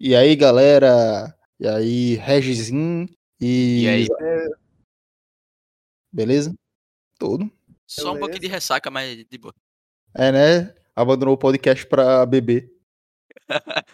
[0.00, 1.34] E aí, galera?
[1.58, 3.08] E aí, Regizinho
[3.40, 3.82] e.
[3.82, 4.06] E aí?
[6.12, 6.54] Beleza?
[7.18, 7.50] Tudo.
[7.86, 9.54] Só um pouquinho de ressaca, mas de boa.
[10.14, 10.74] É, né?
[10.94, 12.72] Abandonou o podcast pra beber.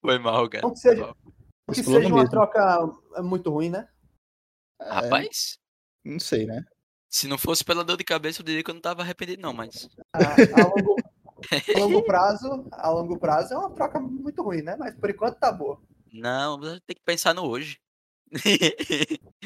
[0.00, 0.62] Foi mal, cara.
[0.62, 1.16] Não que seja, mal.
[1.24, 2.30] não que seja uma mesmo.
[2.30, 2.86] troca
[3.22, 3.86] muito ruim, né?
[4.80, 5.58] É, Rapaz,
[6.02, 6.64] não sei, né?
[7.10, 9.52] se não fosse pela dor de cabeça, eu diria que eu não tava arrependido, não,
[9.52, 9.90] mas.
[10.12, 10.96] A, a longo,
[11.74, 14.76] a longo prazo, a longo prazo é uma troca muito ruim, né?
[14.78, 15.80] Mas por enquanto tá boa.
[16.12, 17.78] Não, você tem que pensar no hoje.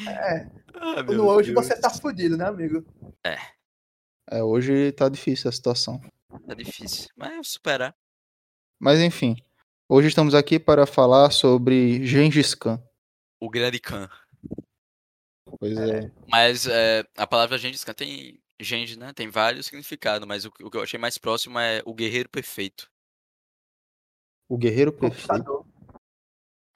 [0.07, 1.65] É, Ah, no hoje Deus.
[1.67, 2.85] você tá fudido, né, amigo?
[3.23, 6.01] É, hoje tá difícil a situação.
[6.47, 7.07] Tá difícil.
[7.15, 7.95] Mas é superar.
[8.79, 9.37] Mas enfim,
[9.87, 12.81] hoje estamos aqui para falar sobre Gengis Khan.
[13.39, 14.09] O grande Khan.
[15.59, 16.11] Pois é.
[16.27, 18.41] Mas é, a palavra Gengis Khan tem.
[18.59, 19.11] Gengis, né?
[19.13, 22.29] Tem vários significados, mas o, que- o que eu achei mais próximo é o guerreiro
[22.29, 22.89] perfeito.
[24.49, 25.27] O guerreiro perfeito.
[25.27, 25.65] Conquistador.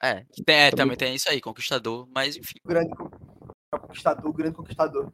[0.02, 2.58] É, tem, é, Também- também tem isso aí, conquistador, mas enfim.
[2.64, 3.10] O grande con-
[3.70, 5.10] conquistador, o grande conquistador.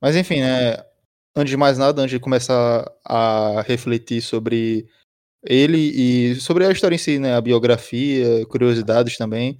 [0.00, 0.76] Mas enfim, né?
[1.36, 4.88] Antes de mais nada, antes de começar a refletir sobre
[5.44, 7.34] ele e sobre a história em si, né?
[7.34, 9.58] A biografia, curiosidades também.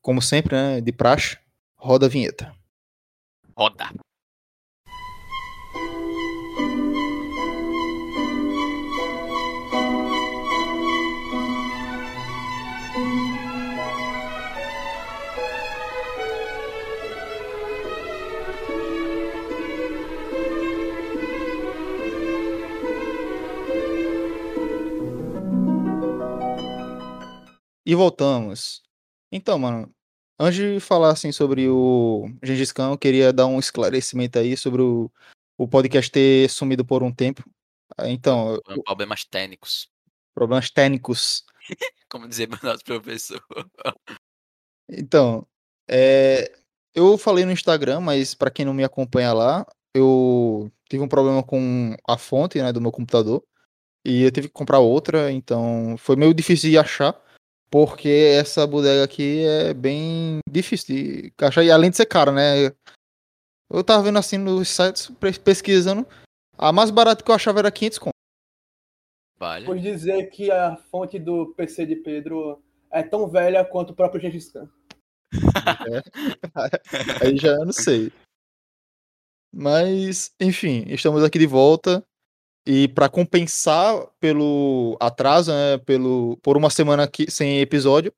[0.00, 0.80] Como sempre, né?
[0.80, 1.38] De praxe,
[1.76, 2.54] roda a vinheta.
[3.56, 3.90] Roda.
[27.84, 28.82] E voltamos.
[29.30, 29.92] Então, mano,
[30.38, 34.82] antes de falar assim sobre o Gengis Khan, eu queria dar um esclarecimento aí sobre
[34.82, 35.10] o,
[35.58, 37.42] o podcast ter sumido por um tempo.
[37.96, 39.88] Ah, Então, Problemas técnicos.
[40.34, 41.44] problemas técnicos.
[42.08, 43.42] Como dizer meu nosso professor.
[44.88, 45.46] Então,
[45.88, 46.52] é,
[46.94, 51.42] eu falei no Instagram, mas pra quem não me acompanha lá, eu tive um problema
[51.42, 53.42] com a fonte, né, do meu computador.
[54.04, 57.18] E eu tive que comprar outra, então foi meio difícil de achar,
[57.72, 62.66] porque essa bodega aqui é bem difícil de achar, e além de ser cara, né?
[63.70, 66.06] Eu tava vendo assim nos sites, pe- pesquisando,
[66.58, 68.12] a mais barata que eu achava era 500 conto.
[69.38, 69.64] Vale.
[69.64, 74.20] Por dizer que a fonte do PC de Pedro é tão velha quanto o próprio
[74.20, 74.68] Gengis Khan.
[77.22, 78.12] Aí já eu não sei.
[79.50, 82.04] Mas, enfim, estamos aqui de volta.
[82.66, 88.12] E para compensar pelo atraso, né, pelo, por uma semana aqui sem episódio,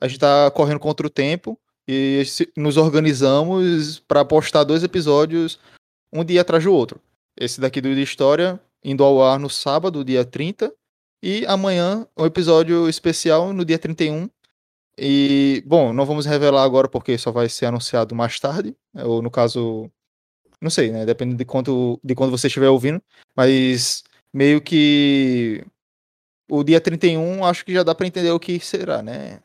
[0.00, 2.22] a gente tá correndo contra o tempo e
[2.56, 5.58] nos organizamos para postar dois episódios
[6.12, 7.00] um dia atrás do outro.
[7.36, 10.72] Esse daqui do de História indo ao ar no sábado, dia 30,
[11.22, 14.28] e amanhã um episódio especial no dia 31.
[14.96, 19.22] E, bom, não vamos revelar agora porque só vai ser anunciado mais tarde, né, ou
[19.22, 19.90] no caso,
[20.60, 21.06] não sei, né?
[21.06, 23.02] Depende de quanto de quando você estiver ouvindo,
[23.36, 24.02] mas
[24.32, 25.64] meio que
[26.50, 29.42] o dia 31 acho que já dá pra entender o que será, né?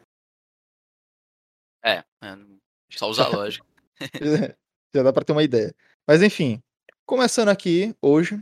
[1.84, 2.38] É, é,
[2.91, 3.66] só usar lógica.
[4.96, 5.74] já dá pra ter uma ideia.
[6.07, 6.62] Mas enfim,
[7.06, 8.41] começando aqui hoje,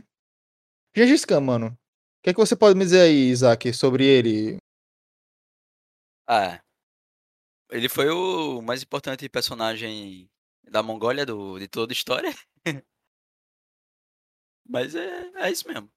[0.94, 1.66] Gengis Khan, mano.
[1.68, 4.58] O que é que você pode me dizer aí, Isaac, sobre ele?
[6.28, 6.62] Ah,
[7.72, 10.30] ele foi o mais importante personagem
[10.70, 12.32] da Mongólia do, de toda a história.
[14.68, 15.90] Mas é, é isso mesmo.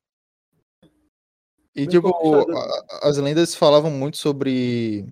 [1.74, 2.10] E Bem tipo,
[2.58, 5.06] a- as lendas falavam muito sobre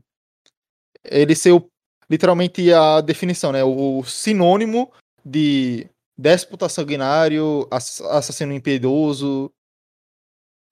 [1.04, 1.70] ele ser o-
[2.10, 3.64] literalmente a definição, né?
[3.64, 4.92] O sinônimo
[5.26, 5.88] de
[6.18, 9.52] déspota sanguinário, ass- assassino impiedoso.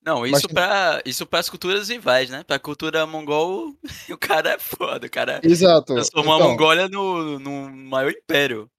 [0.03, 2.43] Não, Mas isso pra, isso para as culturas rivais, né?
[2.43, 3.75] Pra cultura mongol,
[4.09, 5.05] o cara é foda.
[5.05, 5.93] O cara Exato.
[5.93, 8.69] transformou a Então, Mongólia no, no maior império.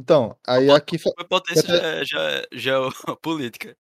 [0.00, 3.76] Então, aí aqui fa- Foi potência até- ge- ge- geopolítica.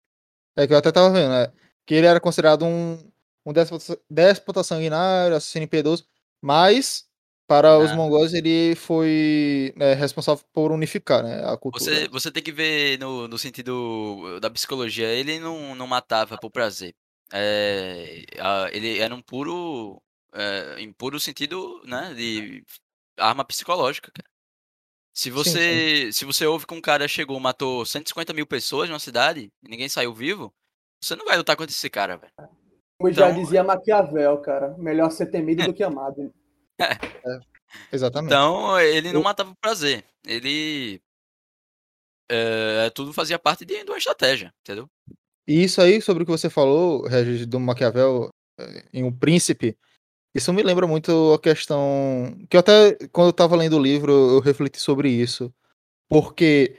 [0.55, 1.51] é que eu até tava vendo, né?
[1.85, 2.97] Que ele era considerado um,
[3.45, 6.05] um déspota, déspota sanguinário, assassino impiedoso,
[6.41, 7.05] mas
[7.47, 7.95] para os Ah.
[7.95, 11.83] mongóis ele foi né, responsável por unificar, né, a cultura.
[11.83, 15.07] Você, você tem que ver no, no sentido da psicologia.
[15.07, 16.93] Ele não, não matava por prazer.
[17.31, 20.01] É, a- ele era um puro.
[20.33, 22.13] É, em puro sentido, né?
[22.13, 22.63] De
[23.17, 24.27] arma psicológica, cara.
[25.17, 29.51] Se você, se você ouve que um cara chegou, matou 150 mil pessoas numa cidade
[29.63, 30.53] e ninguém saiu vivo,
[31.03, 32.31] você não vai lutar contra esse cara, velho.
[32.99, 34.75] Como já Então- dizia Maquiavel, cara.
[34.77, 36.31] Melhor ser temido do que amado.
[37.91, 38.29] Exatamente.
[38.31, 40.05] Então, ele não Eu- matava por prazer.
[40.23, 41.01] Ele.
[42.29, 44.87] É, tudo fazia parte de, de uma estratégia, entendeu?
[45.47, 48.29] E isso aí, sobre o que você falou, Regis, do Maquiavel,
[48.59, 49.75] é, em um príncipe,
[50.37, 54.11] isso me lembra muito a questão que eu até quando eu estava lendo o livro
[54.11, 55.51] eu refleti sobre isso,
[56.07, 56.77] porque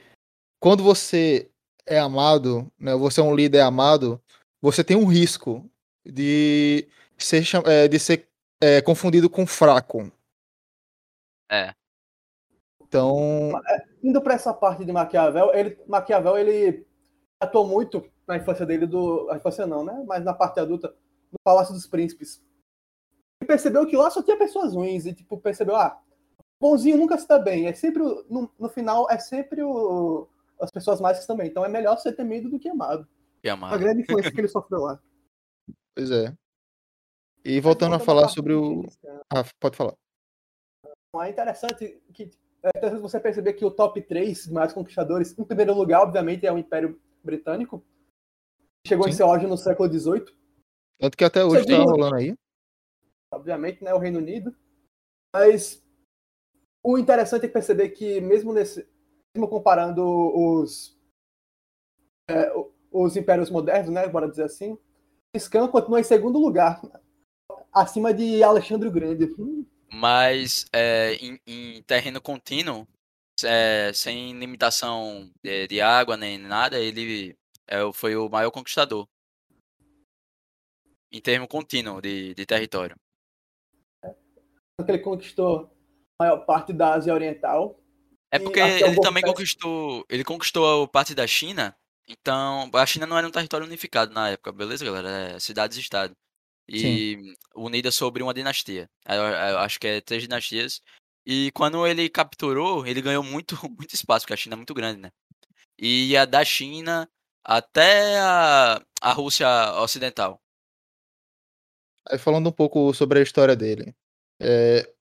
[0.59, 1.49] quando você
[1.85, 4.21] é amado, né, você é um líder amado,
[4.61, 5.69] você tem um risco
[6.05, 8.27] de ser, é, de ser
[8.61, 10.11] é, confundido com fraco.
[11.51, 11.73] É.
[12.81, 13.51] Então.
[13.67, 16.85] É, indo para essa parte de Maquiavel, ele, Maquiavel ele
[17.39, 19.29] atuou muito na infância dele do.
[19.31, 20.03] A infância não, né?
[20.07, 20.93] Mas na parte adulta,
[21.31, 22.41] no Palácio dos Príncipes.
[23.41, 25.05] E percebeu que lá só tinha pessoas ruins.
[25.05, 26.01] E tipo, percebeu, ah,
[26.59, 27.67] bonzinho nunca se dá bem.
[27.67, 28.03] É sempre.
[28.29, 30.27] No, no final, é sempre o,
[30.59, 31.47] as pessoas mais também.
[31.47, 33.07] Então é melhor ser temido do que amado.
[33.41, 33.73] Que amado.
[33.73, 34.99] A grande influência que ele sofreu lá.
[35.95, 36.33] Pois é.
[37.43, 38.83] E voltando a falar sobre o.
[39.33, 39.93] Ah, pode falar.
[41.15, 42.29] É interessante que
[42.61, 46.57] é você perceber que o top 3 mais conquistadores, em primeiro lugar, obviamente, é o
[46.57, 47.83] Império Britânico.
[48.85, 49.11] Chegou Sim.
[49.11, 50.25] em seu auge no século XVIII.
[50.99, 52.35] Tanto que até hoje está rolando aí.
[53.31, 53.93] Obviamente, né?
[53.93, 54.55] O Reino Unido.
[55.33, 55.83] Mas
[56.83, 58.87] o interessante é perceber que, mesmo nesse.
[59.35, 60.97] Mesmo comparando os.
[62.29, 62.51] É,
[62.91, 64.07] os impérios modernos, né?
[64.07, 64.77] Bora dizer assim.
[65.37, 66.81] Scan continua em segundo lugar
[67.73, 69.29] acima de Alexandre o Grande.
[69.91, 72.87] Mas é, em, em, terreno contínuo,
[73.43, 77.37] é, sem limitação de, de, água nem nada, ele
[77.67, 79.07] é, foi o maior conquistador.
[81.11, 82.95] Em termo contínuo de, de território.
[84.87, 85.71] Ele conquistou
[86.19, 87.79] a maior parte da Ásia Oriental.
[88.31, 90.05] É porque ele também conquistou.
[90.09, 91.75] Ele conquistou a parte da China.
[92.07, 95.35] Então, a China não era um território unificado na época, beleza, galera?
[95.35, 96.15] É cidades-estado
[96.67, 97.35] e Sim.
[97.55, 98.89] unida sobre uma dinastia.
[99.07, 100.81] Eu, eu acho que é três dinastias.
[101.25, 105.01] E quando ele capturou, ele ganhou muito, muito espaço, porque a China é muito grande,
[105.01, 105.11] né?
[105.77, 107.07] E ia da China
[107.43, 109.47] até a, a Rússia
[109.81, 110.39] Ocidental.
[112.07, 113.95] Aí falando um pouco sobre a história dele.
[114.39, 114.91] É,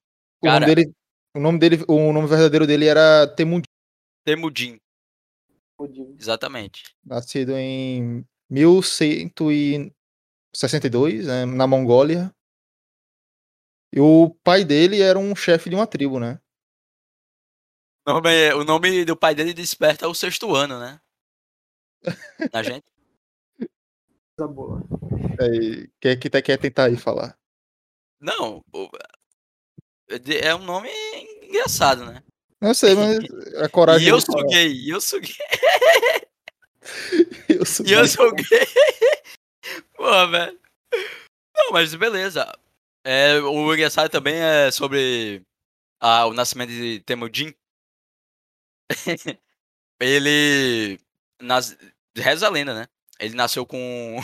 [0.42, 0.94] o, Cara, nome dele
[1.34, 3.68] o nome dele, o nome verdadeiro dele era Temudin.
[4.24, 4.78] Temudin.
[6.18, 6.82] Exatamente.
[7.04, 9.30] Nascido em 1100
[10.54, 12.34] 62, né, na Mongólia.
[13.94, 16.40] E o pai dele era um chefe de uma tribo, né?
[18.06, 21.00] O nome, o nome do pai dele desperta o sexto ano, né?
[22.52, 22.86] Na gente.
[24.36, 24.82] Coisa boa.
[25.40, 27.38] É, quer, que quer tentar aí falar?
[28.20, 28.64] Não,
[30.42, 30.90] é um nome
[31.42, 32.22] engraçado, né?
[32.60, 33.18] Não sei, mas
[33.62, 34.06] a coragem.
[34.08, 35.36] E eu sou gay, e eu sou gay.
[37.48, 38.44] eu sou e eu sou gay.
[39.96, 40.58] Pô, velho.
[41.54, 42.50] Não, mas beleza.
[43.04, 45.42] É, o engraçado também é sobre
[46.00, 47.54] ah, o nascimento de Temujin.
[50.00, 50.98] ele.
[51.40, 51.76] Nas...
[52.16, 52.86] Reza a lenda, né?
[53.20, 54.16] Ele nasceu com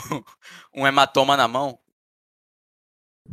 [0.73, 1.79] um hematoma na mão.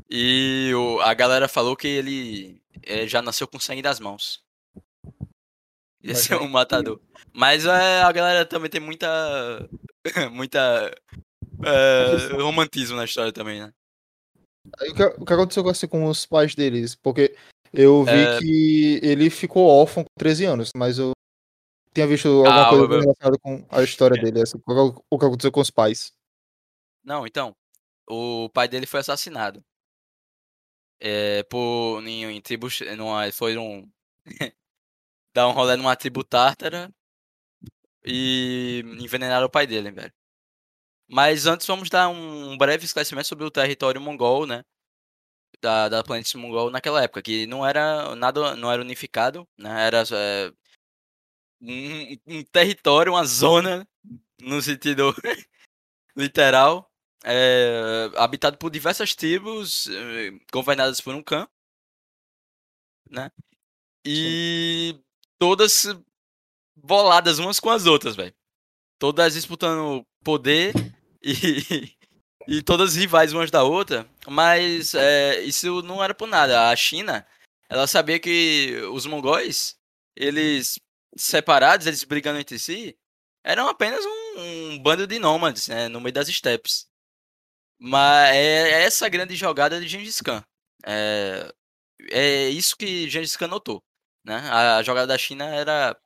[0.09, 2.63] E o, a galera falou que ele,
[3.07, 4.43] já nasceu com sangue das mãos.
[6.03, 7.01] Ia ser um matador.
[7.33, 9.69] Mas é, a galera também tem muita.
[10.33, 10.93] muita
[11.65, 13.73] é, romantismo na história também, né?
[14.65, 16.95] O que, o que aconteceu assim, com os pais deles?
[16.95, 17.37] Porque
[17.73, 18.39] eu vi é...
[18.39, 21.13] que ele ficou órfão com 13 anos, mas eu
[21.95, 23.01] tinha visto alguma ah, coisa eu...
[23.01, 26.13] relacionada com a história dele, assim, o que aconteceu com os pais.
[27.05, 27.55] Não, então,
[28.09, 29.63] o pai dele foi assassinado.
[31.05, 33.91] É, por em, em tribos, numa, foi um
[35.35, 36.95] dar um rolê numa tribo tártara
[38.05, 40.13] e envenenaram o pai dele, velho.
[41.09, 44.65] Mas antes vamos dar um breve esclarecimento sobre o território mongol, né?
[45.61, 49.87] Da, da planície mongol naquela época, que não era nada, não era unificado, né?
[49.87, 50.53] Era é,
[51.61, 53.89] um, um, território, uma zona,
[54.41, 55.15] no sentido
[56.17, 56.92] literal,
[57.25, 61.49] é, habitado por diversas tribos, é, governadas por um clã,
[63.11, 63.31] né?
[64.05, 65.05] E Sim.
[65.39, 65.87] todas
[66.75, 68.35] boladas umas com as outras, velho.
[68.99, 70.75] Todas disputando poder
[71.23, 71.95] e,
[72.49, 76.71] e todas rivais umas da outra, mas é, isso não era por nada.
[76.71, 77.27] A China,
[77.69, 79.77] ela sabia que os mongóis,
[80.17, 80.79] eles
[81.17, 82.97] separados, eles brigando entre si,
[83.45, 86.92] eram apenas um, um bando de nômades, né, no meio das estepes.
[87.85, 90.41] Mas é essa grande jogada de Gengis Khan.
[90.87, 91.53] É,
[92.13, 93.83] é isso que Gengis Khan notou.
[94.25, 94.37] Né?
[94.37, 95.99] A jogada da China era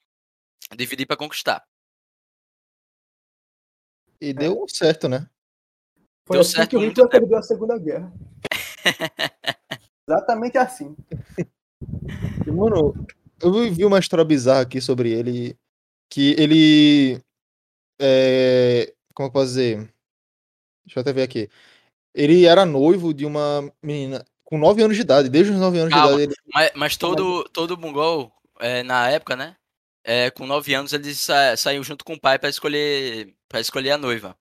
[0.75, 1.63] dividir para conquistar.
[4.19, 5.29] E deu certo, né?
[6.25, 8.11] Foi deu assim certo que o Hitler perdeu a Segunda Guerra.
[10.09, 10.97] Exatamente assim.
[12.47, 13.07] Mano,
[13.39, 15.55] eu vi uma história bizarra aqui sobre ele.
[16.09, 17.23] Que ele.
[18.01, 19.95] É, como eu posso dizer?
[20.87, 21.51] Deixa eu até ver aqui.
[22.15, 25.93] ele era noivo de uma menina com 9 anos de idade, desde os 9 anos
[25.93, 26.17] Calma.
[26.17, 26.33] de idade.
[26.33, 26.51] Ele...
[26.55, 29.57] Mas, mas todo, todo mongol, é, na época, né?
[30.05, 33.91] É, com 9 anos, ele sa saiu junto com o pai pra escolher, pra escolher
[33.91, 34.37] a noiva.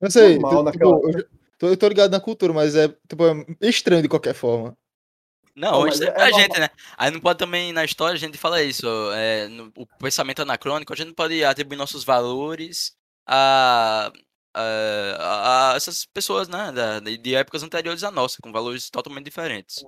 [0.00, 2.88] Não sei, Normal tu- naquela tipo, eu, tô, eu tô ligado na cultura, mas é,
[3.08, 4.76] tipo, é estranho de qualquer forma.
[5.56, 6.40] Não, Não, hoje mas tem é pra normal.
[6.40, 6.68] gente, né?
[6.98, 8.86] Aí não pode também, na história, a gente fala isso.
[9.14, 12.92] é, no- o pensamento anacrônico, a gente não pode atribuir nossos valores
[13.26, 14.12] a,
[14.54, 16.70] a, a essas pessoas, né?
[16.72, 19.84] Da, de épocas anteriores à nossa, com valores totalmente diferentes.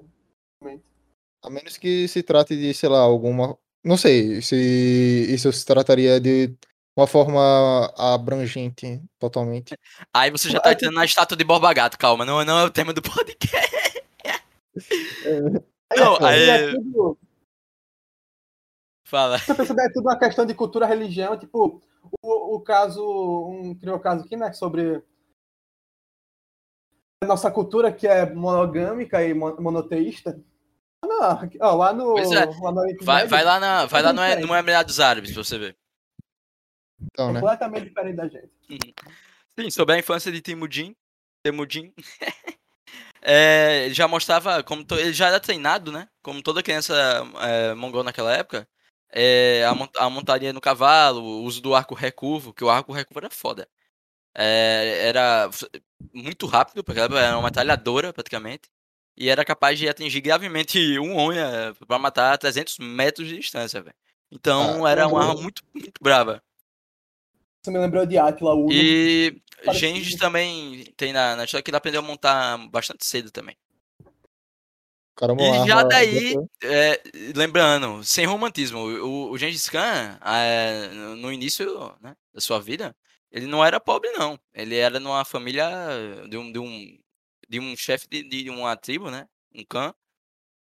[1.42, 3.56] A menos que se trate de, sei lá, alguma.
[3.84, 4.56] Não sei se
[5.28, 6.54] isso se trataria de
[6.96, 9.74] uma forma abrangente totalmente.
[10.14, 12.70] Aí você já tá entrando na estátua de Borba Gato, calma, não, não é o
[12.70, 14.02] tema do podcast.
[15.96, 17.18] Não, Isso aí- é tudo,
[19.04, 19.38] Fala.
[19.38, 21.82] você percebe, é tudo uma questão de cultura, religião, tipo,
[22.22, 23.02] o, o caso,
[23.48, 25.02] um criou caso aqui, né, sobre
[27.22, 30.40] a nossa cultura que é monogâmica e mon- monoteísta.
[31.04, 32.44] Não, ó, lá no, Pois é.
[32.46, 34.46] lá no Vai, vai lá, na, vai lá no, diferente.
[34.46, 35.76] no Emirados Árabes pra você ver.
[37.02, 37.40] Então, né?
[37.40, 38.50] completamente diferente da gente.
[39.58, 40.96] Sim, sobre a infância de Timudin.
[41.42, 41.92] Temudin.
[43.26, 46.06] É, ele já mostrava como to- ele já era treinado, né?
[46.22, 46.94] Como toda criança
[47.40, 48.68] é, mongol naquela época.
[49.14, 52.92] É, a, mon- a montaria no cavalo, o uso do arco recurvo, que o arco
[52.92, 53.68] recurvo era foda.
[54.34, 55.50] É, era
[56.14, 58.70] muito rápido, porque ela era uma metralhadora praticamente.
[59.16, 63.82] E era capaz de atingir gravemente um Onha pra matar a 300 metros de distância,
[63.82, 63.96] velho.
[64.30, 66.42] Então Ah, era uma arma muito, muito brava.
[67.62, 68.72] Você me lembrou de Atila Uno.
[68.72, 69.40] E.
[69.72, 73.56] Gengis também tem na, na história que ele aprendeu a montar bastante cedo também.
[75.16, 77.02] Caramba, E já daí, é,
[77.36, 82.96] lembrando, sem romantismo, o, o Gengis Khan, é, no- início né, da sua vida,
[83.30, 84.38] ele não era pobre, não.
[84.52, 85.68] Ele era numa família
[86.28, 86.98] de um, de um,
[87.48, 89.28] de um chefe de, de uma tribo, né?
[89.54, 89.94] Um Khan,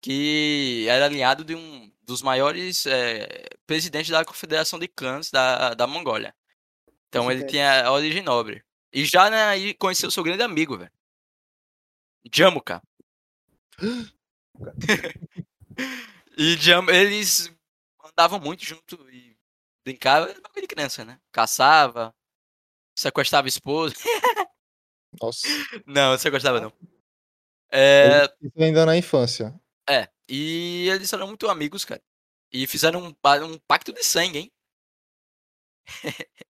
[0.02, 5.87] que era alinhado de um dos maiores é, presidentes da Confederação de Clãs da, da
[5.87, 6.35] Mongólia.
[7.09, 8.62] Então ele tinha a origem nobre.
[8.92, 10.92] E já né, aí conheceu seu grande amigo, velho.
[12.35, 12.82] Jamuka.
[16.37, 17.52] e Jam eles
[18.04, 19.37] andavam muito junto e
[19.85, 21.21] brincavam, era de criança, né?
[21.31, 22.14] Caçava,
[22.97, 23.95] sequestrava a esposa.
[25.21, 25.47] Nossa.
[25.87, 26.73] não, sequestrava não.
[27.71, 29.59] É, Isso ainda na infância.
[29.88, 32.02] é, e eles eram muito amigos, cara.
[32.52, 33.14] E fizeram um,
[33.45, 34.52] um pacto de sangue, hein?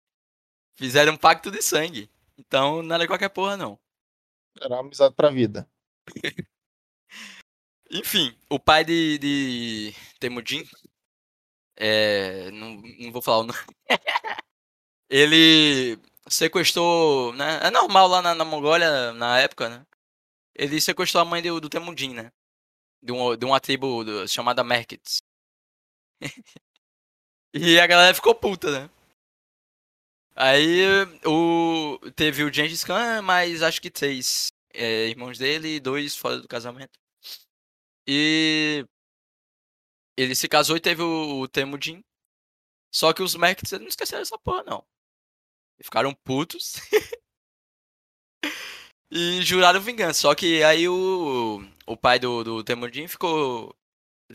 [0.75, 2.11] fizeram um pacto de sangue.
[2.37, 3.79] Então não era qualquer porra, não.
[4.61, 5.69] Era uma amizade pra vida.
[7.93, 10.65] Enfim, o pai de, de Temujin,
[11.77, 13.59] é, não, não vou falar o nome,
[15.09, 17.61] ele sequestrou, né?
[17.63, 19.87] É normal lá na, na Mongólia, na época, né?
[20.55, 22.33] Ele sequestrou a mãe do, do Temujin, né?
[23.03, 25.23] De, um, de uma tribo do- chamada Merkits.
[27.55, 28.91] e a galera ficou puta, né?
[30.35, 30.83] Aí
[31.27, 36.39] o, teve o Gengis Khan, mas acho que três é, irmãos dele e dois fora
[36.41, 36.99] do casamento.
[38.07, 38.87] E
[40.17, 42.03] ele se casou e teve o, o Temujin.
[42.95, 44.85] Só que os Merkits não esqueceram essa porra, não.
[45.79, 46.75] E ficaram putos.
[49.11, 50.21] e juraram vingança.
[50.21, 53.75] Só que aí o, o pai do, do Temujin ficou.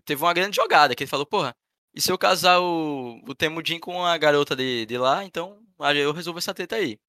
[0.05, 1.55] Teve uma grande jogada, que ele falou, porra,
[1.93, 5.97] e se eu casar o, o Temujin com a garota de, de lá, então aí
[5.97, 6.99] eu resolvo essa treta aí.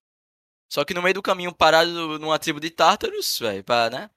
[0.70, 4.10] Só que no meio do caminho, parado numa tribo de tártaros, velho, pra, né?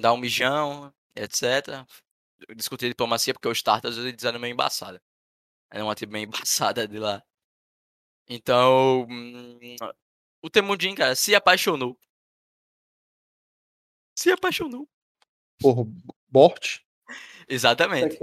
[0.00, 1.86] Dar um mijão, etc.
[2.54, 5.00] Discutir diplomacia, porque os tártaros eles eram meio embaçados.
[5.70, 7.22] Era uma tribo meio embaçada de lá.
[8.28, 9.58] Então, hum,
[10.42, 11.98] o Temujin, cara, se apaixonou.
[14.14, 14.88] Se apaixonou.
[15.60, 15.86] Por
[16.28, 16.80] Bort.
[17.48, 18.18] Exatamente.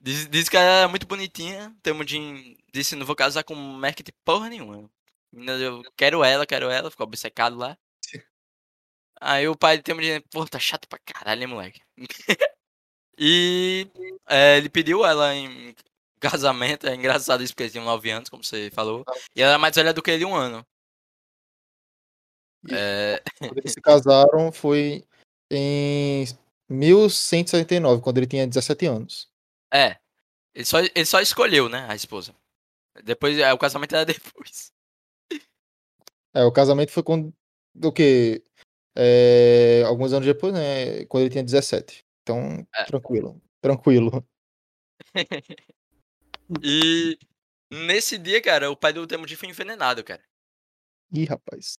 [0.00, 1.76] Diz, diz que ela era muito bonitinha.
[1.82, 4.90] Temujin disse: não vou casar com Merkit porra nenhuma.
[5.32, 6.90] Eu quero ela, quero ela.
[6.90, 7.76] Ficou obcecado lá.
[9.20, 11.80] Aí o pai de Temujin, pô, tá chato pra caralho, hein, moleque.
[13.18, 13.90] e
[14.28, 15.74] é, ele pediu ela em
[16.20, 16.86] casamento.
[16.86, 19.04] É engraçado isso, porque eles tinham 9 anos, como você falou.
[19.34, 20.64] E ela era mais velha do que ele um ano.
[22.70, 25.04] É, Quando eles se casaram foi
[25.50, 26.26] em
[26.68, 29.30] 1179, quando ele tinha 17 anos.
[29.72, 29.98] é.
[30.54, 32.34] Ele só, ele só escolheu, né, a esposa.
[33.04, 34.72] Depois, é, o casamento era depois.
[36.34, 37.32] É, o casamento foi quando.
[37.74, 38.42] Do que?
[39.00, 41.04] É, alguns anos depois, né?
[41.06, 42.04] Quando ele tinha 17.
[42.22, 42.84] Então, É.
[42.84, 43.40] tranquilo.
[43.60, 44.26] Tranquilo.
[46.62, 47.18] E
[47.70, 50.22] nesse dia, cara, o pai do Temujin foi envenenado, cara.
[51.12, 51.78] Ih, rapaz.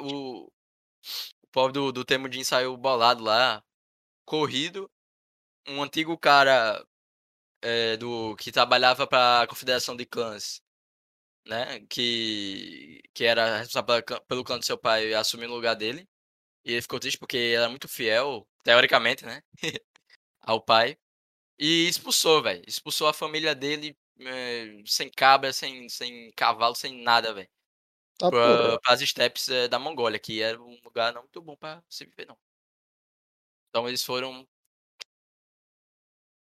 [0.00, 3.62] o, o pobre do, do Temujin saiu bolado lá,
[4.26, 4.90] corrido.
[5.66, 6.84] Um antigo cara
[7.62, 10.60] é, do que trabalhava para a Confederação de Clãs,
[11.46, 11.80] né?
[11.88, 16.08] Que, que era responsável pelo clã do seu pai assumiu o lugar dele.
[16.64, 19.42] E ele ficou triste porque era muito fiel, teoricamente, né?
[20.42, 20.98] ao pai.
[21.58, 22.62] E expulsou, velho.
[22.66, 27.48] Expulsou a família dele eh, sem cabra, sem, sem cavalo, sem nada, velho.
[28.18, 28.30] Tá.
[28.30, 32.04] Para as estepes eh, da Mongólia, que era um lugar não muito bom pra se
[32.06, 32.38] viver, não.
[33.68, 34.46] Então eles foram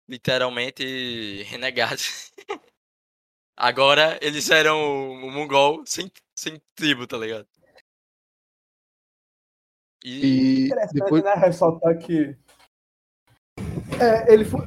[0.09, 2.33] literalmente renegados.
[3.61, 4.79] Agora eles eram
[5.11, 7.49] o mongol sem, sem tribo, tá ligado?
[10.05, 11.25] E, E Interessante, depois.
[11.25, 11.35] né?
[11.35, 12.39] Ressaltar que
[14.01, 14.61] é, ele foi,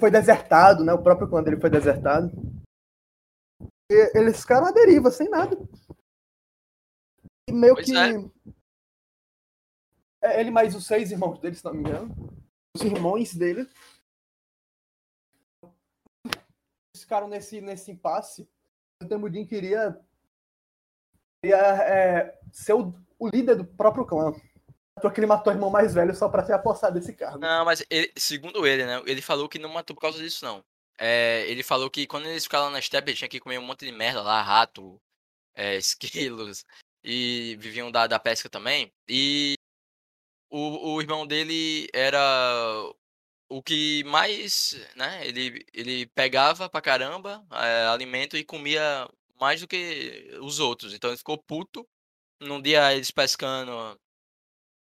[0.00, 0.92] foi desertado, né?
[0.92, 2.32] O próprio clã dele foi desertado.
[3.88, 5.56] E eles ficaram à deriva, sem nada.
[7.48, 7.96] E meio Pois que.
[7.96, 8.10] é.
[10.24, 12.12] É, Ele mais os seis irmãos dele, se não me engano.
[12.76, 13.70] Os irmãos dele.
[16.92, 18.48] Eles ficaram nesse, nesse impasse.
[19.00, 19.98] O Temudin queria,
[21.40, 24.34] queria é, ser o, o líder do próprio clã.
[25.00, 27.38] Só que ele matou o irmão mais velho só pra ser apossado desse cargo.
[27.38, 29.00] Não, mas ele- segundo ele, né?
[29.06, 30.64] Ele falou que não matou por causa disso, não.
[30.98, 33.84] É, ele falou que quando eles ficaram na steppe, ele tinha que comer um monte
[33.84, 35.00] de merda lá, rato,
[35.54, 36.64] é, esquilos,
[37.04, 38.92] e viviam da, da pesca também.
[39.08, 39.54] E
[40.50, 42.18] o, o irmão dele era
[43.48, 45.26] o que mais, né?
[45.26, 49.08] Ele, ele pegava pra caramba é, alimento e comia
[49.40, 50.92] mais do que os outros.
[50.94, 51.86] Então ele ficou puto.
[52.40, 53.98] Num dia eles pescando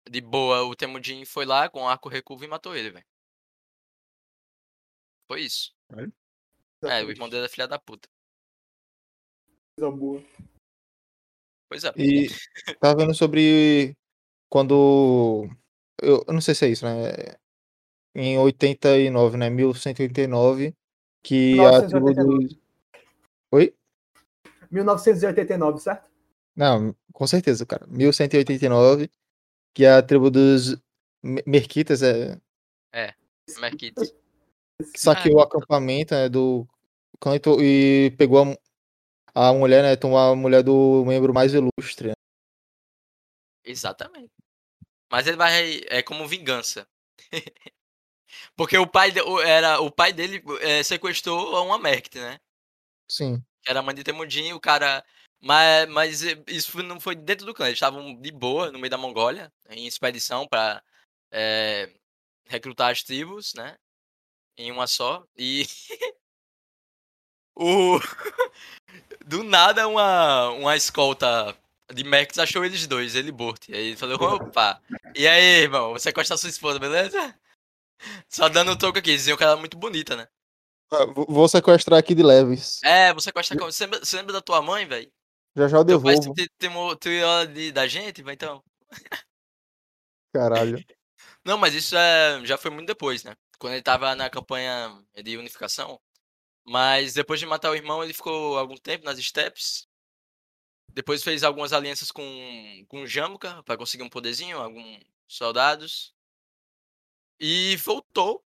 [0.09, 3.05] de boa, o Temujin foi lá com arco recurvo e matou ele, velho.
[5.27, 5.73] Foi isso.
[6.83, 8.09] É, o irmão dele é filha da puta.
[9.77, 10.23] Coisa boa.
[11.69, 11.93] Pois é.
[11.95, 12.27] E
[12.79, 13.95] tava vendo sobre
[14.49, 15.47] quando.
[16.01, 17.39] Eu, eu não sei se é isso, né?
[18.13, 19.49] Em 89, né?
[19.49, 20.75] 1189,
[21.23, 22.47] que a tribo 1989.
[22.47, 22.59] dos.
[23.51, 23.75] Oi?
[24.69, 26.09] 1989, certo?
[26.55, 27.85] Não, com certeza, cara.
[27.87, 29.09] 1189,
[29.73, 30.75] que a tribo dos
[31.23, 32.37] Me- Merquitas é,
[33.59, 33.93] Merkit.
[33.95, 36.67] que saqueou o Ah, acampamento né, do
[37.19, 38.57] clã e pegou
[39.35, 39.95] a, a mulher, né?
[39.95, 42.09] Tomou a mulher do membro mais ilustre.
[42.09, 42.13] né?
[43.63, 44.31] Exatamente.
[45.09, 45.81] Mas ele vai.
[45.87, 46.87] É como vingança.
[48.55, 52.39] Porque o pai, de- era, o pai dele é, sequestrou uma Merkit, né?
[53.09, 53.43] Sim.
[53.63, 55.03] Que era a mãe de Temujin, o cara.
[55.39, 57.65] Mas, mas isso não foi dentro do clã.
[57.65, 60.83] Eles estavam de boa no meio da Mongólia, em expedição pra
[61.31, 61.89] eh,
[62.47, 63.75] recrutar as tribos, né?
[64.57, 65.25] Em uma só.
[65.37, 65.65] E.
[67.55, 67.99] o.
[69.25, 71.55] Do nada, uma, uma escolta
[71.93, 73.69] de Merkits achou eles dois, ele e Burt.
[73.69, 74.81] Aí ele falou: opa!
[75.15, 77.35] E aí, irmão, você gosta da sua esposa, beleza?
[78.29, 80.27] Só dando um toque aqui, diziam que ela era muito bonita, né?
[80.91, 82.81] Ah, vou- Vou sequestrar aqui de leves.
[82.83, 83.55] É, você gosta.
[83.55, 85.11] Você lembra, você lembra da tua mãe, velho?
[85.55, 86.35] Já já eu Teu pai devolvo.
[86.57, 88.63] temou- tirou de- da gente, vai então.
[90.33, 90.83] Caralho.
[91.45, 93.35] Não, mas isso é, já foi muito depois, né?
[93.57, 94.91] Quando ele tava na campanha
[95.23, 95.99] de unificação.
[96.63, 99.87] Mas depois de matar o irmão, ele ficou algum tempo nas steppes.
[100.93, 106.13] Depois fez algumas alianças com, com Jamuka pra conseguir um poderzinho, alguns soldados.
[107.43, 108.45] E voltou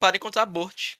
[0.00, 0.96] para encontrar Bort.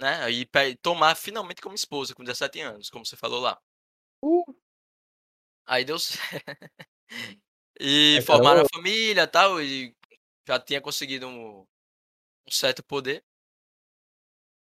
[0.00, 0.28] Né?
[0.32, 3.56] E tomar finalmente como esposa, com 17 anos, como você falou lá.
[4.20, 4.44] Uh.
[5.64, 6.44] Aí deu certo.
[7.82, 9.96] E É, formaram a família e tal, e
[10.46, 11.60] já tinha conseguido um,
[12.46, 13.24] um certo poder.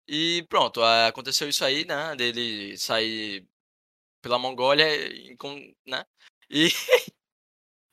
[0.08, 2.16] E pronto, aconteceu isso aí, né?
[2.16, 3.48] Dele sair
[4.22, 4.86] pela Mongólia
[5.38, 6.06] com, né?
[6.48, 6.68] E,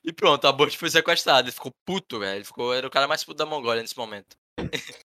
[0.03, 1.47] e pronto, a Bort foi sequestrado.
[1.47, 2.37] Ele ficou puto, velho.
[2.37, 4.37] Ele ficou, era o cara mais puto da Mongólia nesse momento.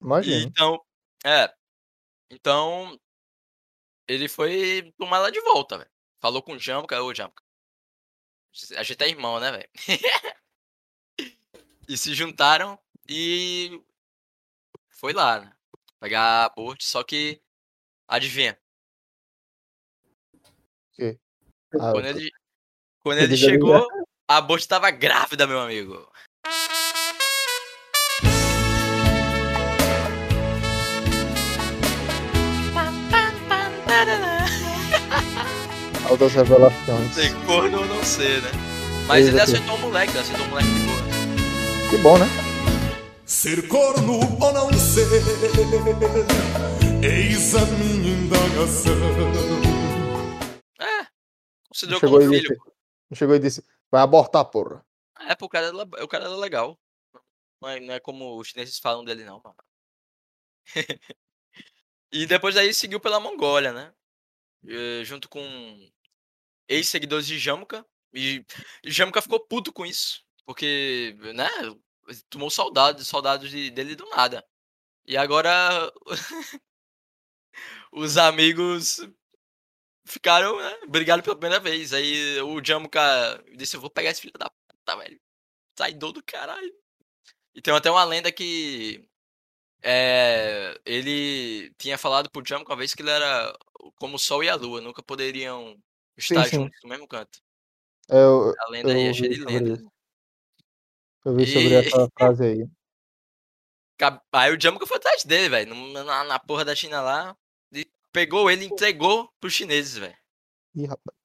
[0.00, 0.42] Imagina.
[0.46, 0.84] então,
[1.24, 1.52] é.
[2.30, 2.98] Então,
[4.08, 5.90] ele foi tomar ela de volta, velho.
[6.20, 7.42] Falou com o Jamka, ô Jamka.
[8.76, 9.70] A gente é irmão, né, velho?
[11.88, 13.82] e se juntaram e
[14.90, 15.52] foi lá, né?
[15.98, 17.40] Pegar a Bort, só que
[18.08, 18.58] adivinha,
[21.74, 22.30] Ah, quando ele
[23.02, 23.86] quando ele chegou,
[24.28, 26.06] a Bort tava grávida, meu amigo.
[36.08, 37.14] Altas revelações.
[37.14, 38.50] Ser corno ou não ser, né?
[39.06, 39.52] Mas ele Exato.
[39.52, 41.00] aceitou o moleque, ele aceitou o moleque de boa.
[41.90, 42.26] Que bom, né?
[43.24, 45.06] Ser corno ou não ser,
[47.02, 48.92] eis a minha indagação.
[50.80, 51.06] É,
[51.68, 52.56] considerou Chegou como filho.
[53.10, 54.84] Disse, chegou e disse, vai abortar, porra.
[55.20, 56.78] É, pô, o cara, le- o cara era legal.
[57.60, 59.56] Não é, não é como os chineses falam dele, não, mano.
[62.12, 63.94] e depois daí seguiu pela Mongólia, né?
[64.66, 65.40] Eh, junto com
[66.68, 67.84] ex-seguidores de Jamuka.
[68.12, 68.44] E
[68.84, 70.24] Jamuka ficou puto com isso.
[70.44, 71.48] Porque, né?
[72.28, 74.44] Tomou saudades, saudades de- dele do nada.
[75.06, 75.92] E agora
[77.92, 79.00] os amigos
[80.04, 80.80] ficaram, né?
[80.88, 81.92] Brigaram pela primeira vez.
[81.92, 83.00] Aí o Jamuka
[83.56, 85.20] disse, eu vou pegar esse filho da puta, velho.
[85.74, 86.74] Traidor do caralho.
[87.54, 89.04] E tem até uma lenda que
[89.82, 93.56] é, ele tinha falado pro Jamuka uma vez que ele era
[93.96, 95.76] como o Sol e a Lua, nunca poderiam
[96.16, 96.56] estar sim.
[96.56, 97.40] juntos no mesmo canto.
[98.08, 99.74] É, Eu, A lenda aí eu é cheia vi de lenda.
[99.74, 99.92] isso.
[101.24, 102.68] Eu vi sobre E- essa frase aí.
[104.32, 107.36] Aí o Jamuka foi atrás dele, velho, na, na porra da China lá.
[108.12, 110.16] Pegou ele e entregou pros chineses, velho.
[110.74, 111.16] Ih, rapaz.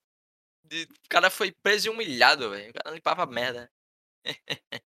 [0.72, 2.70] O cara foi preso e humilhado, velho.
[2.70, 3.72] O cara limpava merda.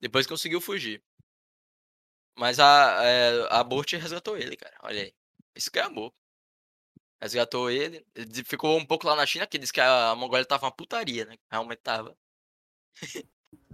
[0.00, 1.02] Depois conseguiu fugir.
[2.36, 4.76] Mas a, é, a Bort resgatou ele, cara.
[4.82, 5.14] Olha aí.
[5.54, 6.12] Isso que é amor.
[7.20, 8.04] Resgatou ele.
[8.14, 11.26] Ele ficou um pouco lá na China, que disse que a Mongólia tava uma putaria,
[11.26, 11.36] né?
[11.50, 12.16] Realmente tava.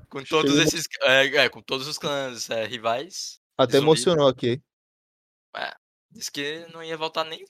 [0.08, 0.88] com todos esses.
[1.02, 3.40] É, é, com todos os clãs é, rivais.
[3.56, 4.60] Até emocionou aqui.
[6.16, 7.44] Disse que não ia voltar nem.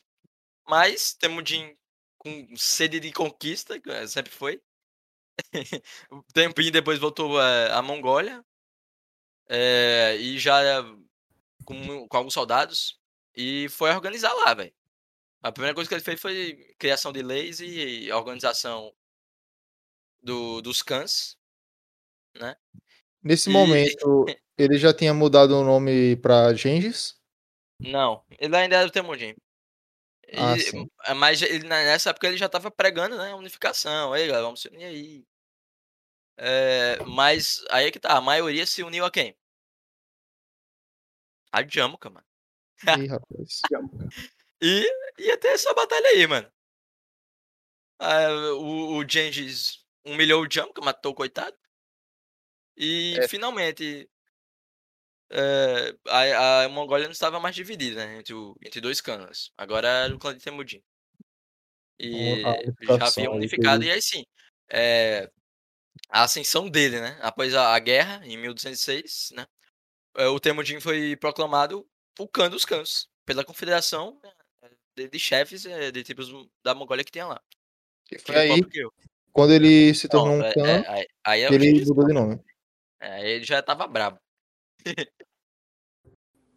[0.69, 1.77] Mas Temudin
[2.19, 4.61] com sede de conquista, que, eh, sempre foi.
[6.11, 8.45] um tempinho depois voltou eh, à Mongólia.
[9.49, 10.83] eh, e já eh,
[11.65, 12.99] com, com alguns soldados.
[13.35, 14.75] E foi organizar lá, velho.
[15.43, 18.93] A primeira coisa que ele fez foi criação de leis e organização
[20.23, 21.37] do, dos cães.
[23.23, 24.25] Nesse E- momento,
[24.59, 27.16] ele já tinha mudado o nome pra Gengis.
[27.79, 29.35] Não, ele ainda era o Temujin.
[30.35, 33.35] Ah, Ele- eh, Mas ele, nessa época ele já tava pregando, né?
[33.35, 34.13] Unificação.
[34.13, 35.25] Aí, galera, vamos se unir aí.
[36.39, 39.35] É, mas aí é que tá, a maioria se uniu a quem?
[41.53, 42.27] A Jamuka, mano.
[42.99, 43.61] Ih, rapaz.
[44.61, 46.51] E ia ter essa batalha aí, mano.
[47.99, 51.57] Ah, o, o Gengis humilhou o Jamuka, matou o coitado.
[52.75, 53.29] E É.
[53.29, 54.11] finalmente
[55.31, 58.19] é, a, a Mongólia não estava mais dividida, né?
[58.19, 59.51] Entre, o- entre dois clãs.
[59.57, 60.83] Agora era o clã de Temujin.
[61.99, 62.43] E
[62.83, 64.23] já havia unificado, e aí sim.
[64.71, 65.31] é,
[66.11, 67.19] a ascensão dele, né?
[67.23, 69.47] Após a, a guerra, em 1206, né?
[70.17, 71.87] é, o Temujin foi proclamado
[72.19, 76.29] o Khan dos Khans, pela confederação né, de, de chefes é, de tribos
[76.63, 77.41] da Mongólia que tinha lá.
[78.13, 78.61] E foi é aí,
[79.33, 82.13] quando ele se tornou Não, um é- clã, é- aí- aí é ele mudou de
[82.13, 82.21] Khan.
[82.21, 82.45] nome.
[83.01, 84.19] É, ele já tava brabo.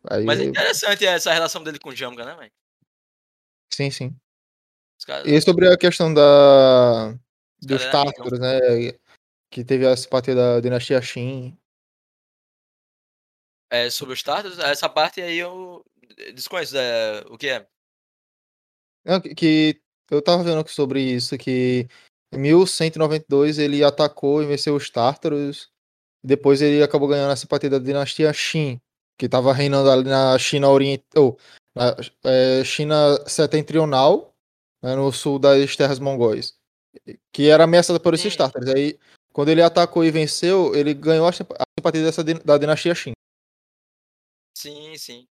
[0.09, 2.51] Aí, Mas é interessante essa relação dele com o Jamga, né, velho?
[3.71, 4.15] sim, sim.
[5.05, 7.13] Caras- E sobre a questão da
[7.61, 8.59] dos tártaros, né?
[9.51, 11.57] Que teve a simpatia da dinastia Shin.
[13.71, 15.85] é, sobre os Tartaros, essa parte aí eu
[16.33, 17.67] desconheço é, o que é.
[19.05, 21.87] Não, que- eu tava vendo sobre isso, que
[22.33, 25.71] em 1192 ele atacou e venceu os tártaros.
[26.23, 28.79] Depois ele acabou ganhando a simpatia da dinastia Qin,
[29.17, 31.37] que tava reinando ali na China Oriental,
[31.75, 34.33] na é, China Setentrional,
[34.81, 36.57] né, no sul das terras mongóis,
[37.31, 38.69] que era ameaçada por esses tártaros.
[38.69, 38.99] Aí,
[39.31, 43.13] quando ele atacou e venceu, ele ganhou a simpa- a simpatia dessa, da dinastia Qin.
[44.57, 45.27] Sim, sim.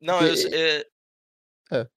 [0.00, 0.86] Não, eu, é,
[1.70, 1.88] É.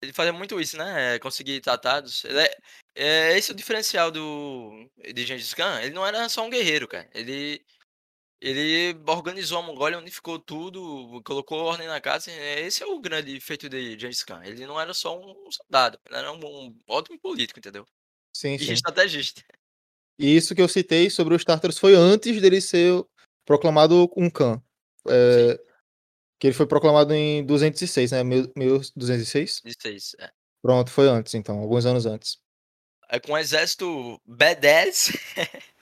[0.00, 1.16] Ele fazia muito isso, né?
[1.16, 2.24] é, Conseguir tratados.
[2.24, 2.56] Ele é,
[2.94, 5.80] é esse é o diferencial do de Gengis Khan.
[5.80, 7.08] Ele não era só um guerreiro, cara.
[7.14, 7.64] Ele
[8.40, 12.30] ele organizou a Mongólia, unificou tudo, colocou ordem na casa.
[12.30, 14.42] é, Esse é o grande feito de Gengis Khan.
[14.44, 17.84] Ele não era só um soldado, ele era um, um ótimo político, entendeu?
[18.32, 18.72] Sim, E sim.
[18.72, 19.42] estrategista.
[20.18, 23.04] E isso que eu citei sobre os tártaros foi antes dele ser
[23.44, 24.62] proclamado um Khan.
[25.08, 25.60] É,
[26.38, 28.22] que ele foi proclamado em 206, né?
[28.22, 29.62] Mil- 1206?
[29.64, 30.16] Isso, isso.
[30.20, 30.30] É.
[30.62, 32.38] Pronto, foi antes, então, alguns anos antes.
[33.08, 35.14] É com um exército B10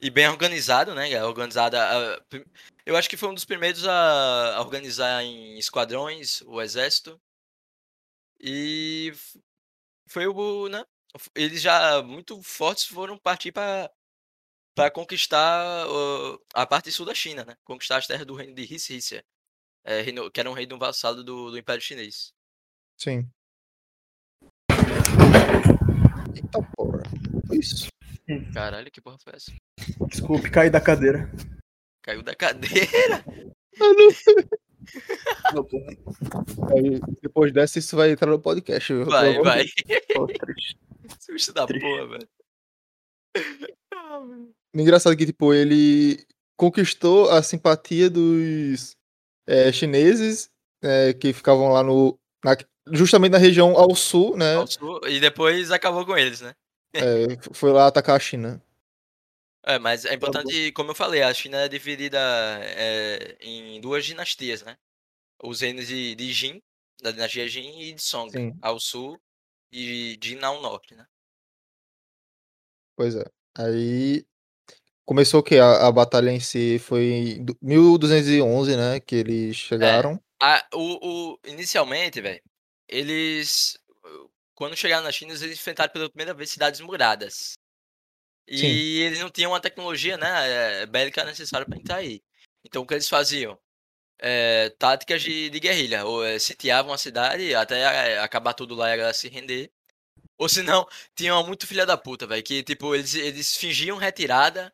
[0.00, 1.08] e bem organizado, né?
[1.08, 1.28] galera?
[1.28, 1.78] Organizada.
[2.84, 7.20] Eu acho que foi um dos primeiros a organizar em esquadrões o exército.
[8.40, 9.12] E
[10.08, 10.84] foi o, né?
[11.34, 13.90] Eles já muito fortes foram partir para
[14.74, 15.86] para conquistar
[16.54, 17.56] a parte sul da China, né?
[17.64, 19.24] Conquistar as terras do reino de Hissícia,
[19.84, 22.32] é, reino- que era um reino vassalo do, do Império Chinês.
[23.00, 23.28] Sim.
[26.34, 27.02] Eita porra.
[27.46, 27.88] Foi isso.
[28.52, 29.52] Caralho, que porra foi essa?
[30.08, 31.30] Desculpe, caí da cadeira.
[32.02, 33.24] Caiu da cadeira.
[35.54, 35.86] Não, porra,
[36.74, 38.92] Aí, depois dessa, isso vai entrar no podcast.
[38.92, 39.04] viu?
[39.04, 39.66] Vai, Pelo vai.
[41.20, 41.82] Susto da Triste.
[41.86, 42.28] porra, velho.
[44.74, 46.24] Engraçado que, tipo, ele
[46.56, 48.96] conquistou a simpatia dos
[49.48, 50.50] é, chineses
[50.82, 52.18] é, que ficavam lá no.
[52.44, 52.56] na-
[52.92, 54.54] justamente na região ao sul, né?
[54.54, 56.54] Ao sul, E depois acabou com eles, né?
[56.94, 58.62] É, foi lá atacar a China.
[59.64, 62.18] É, mas é importante, como eu falei, a China é dividida
[62.62, 64.76] é, em duas dinastias, né?
[65.42, 66.62] Os reinos de, de Jin,
[67.02, 68.56] da dinastia Jin, e de Song, Sim.
[68.62, 69.20] ao sul,
[69.70, 71.06] e Jin ao norte, né?
[72.96, 73.24] Pois é.
[73.56, 74.24] Aí
[75.08, 75.56] começou o quê?
[75.56, 79.00] A, a batalha em si foi em du- 1211, né?
[79.00, 80.22] Que eles chegaram.
[80.40, 82.42] A, o, o, inicialmente, velho,
[82.86, 83.78] eles.
[84.54, 87.54] Quando chegaram na China, eles enfrentaram pela primeira vez cidades muradas.
[88.46, 88.66] E Sim.
[88.66, 92.22] eles não tinham a tecnologia, né, eh, bélica necessária para entrar aí.
[92.64, 93.58] Então o que eles faziam?
[94.20, 96.04] Eh, táticas de, de guerrilha.
[96.04, 99.70] Ou eh, sitiavam a cidade até eh, acabar tudo lá e a galera se render.
[100.36, 102.42] Ou senão, tinha uma muito filha da puta, velho.
[102.42, 104.72] Que tipo, eles, eles fingiam retirada.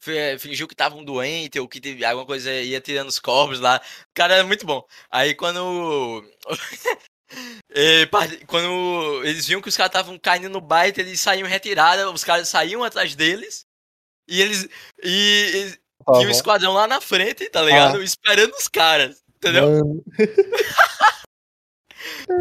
[0.00, 3.80] Fi- Fingiu que estavam doentes ou que teve alguma coisa ia tirando os corpos lá.
[4.14, 4.84] Cara, era muito bom.
[5.10, 6.24] Aí quando.
[7.70, 8.08] eh,
[8.46, 12.48] quando eles viam que os caras estavam caindo no baita, eles saíam retirada, os caras
[12.48, 13.66] saíam atrás deles.
[14.28, 14.68] E eles.
[15.02, 15.72] E, eles
[16.06, 16.30] tinha um bom.
[16.30, 18.02] esquadrão lá na frente, tá ligado?
[18.02, 19.22] Esperando os caras.
[19.36, 20.02] Entendeu?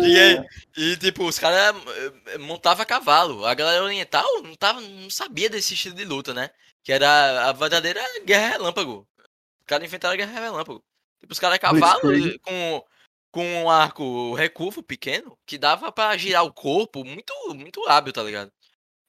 [0.01, 0.45] E, é-
[0.77, 1.75] e, tipo, os caras
[2.27, 3.45] eh, montavam a cavalo.
[3.45, 6.49] A galera oriental não, tava, não sabia desse estilo de luta, né?
[6.87, 9.05] Que era a verdadeira guerra relâmpago.
[9.19, 10.81] Os caras inventaram a guerra relâmpago.
[11.19, 12.39] Tipo, os caras a cavalo Blitzkrieg.
[12.39, 12.85] com,
[13.29, 18.23] com um arco recurvo pequeno que dava pra girar o corpo muito, muito hábil, tá
[18.23, 18.53] ligado?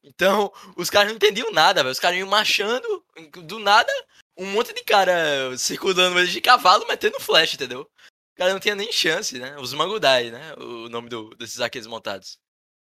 [0.02, 1.92] Então, os caras não entendiam nada, velho.
[1.92, 3.04] Os caras iam marchando,
[3.44, 3.92] do nada,
[4.36, 7.82] um monte de cara circulando eles de cavalo, metendo flash, entendeu?
[7.82, 9.56] O cara não tinha nem chance, né?
[9.56, 10.52] Os Mangudai, né?
[10.56, 12.40] O nome do, desses arqueiros montados.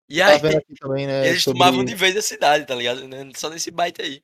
[0.08, 0.40] E aí,
[0.80, 1.28] também, né?
[1.28, 3.06] eles sobre- tomavam de vez a cidade, tá ligado?
[3.06, 4.24] Né, Só nesse baita aí.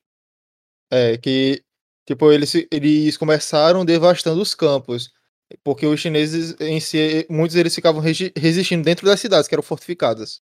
[0.94, 1.60] É, que,
[2.06, 5.12] tipo, eles, eles começaram devastando os campos.
[5.62, 10.40] Porque os chineses, em si, muitos deles ficavam resistindo dentro das cidades, que eram fortificadas.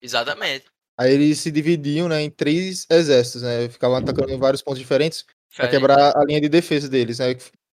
[0.00, 0.66] Exatamente.
[0.98, 3.68] Aí eles se dividiam, né, em três exércitos, né?
[3.68, 5.70] Ficavam atacando em vários pontos diferentes pra Diferente.
[5.72, 7.32] quebrar a linha de defesa deles, né?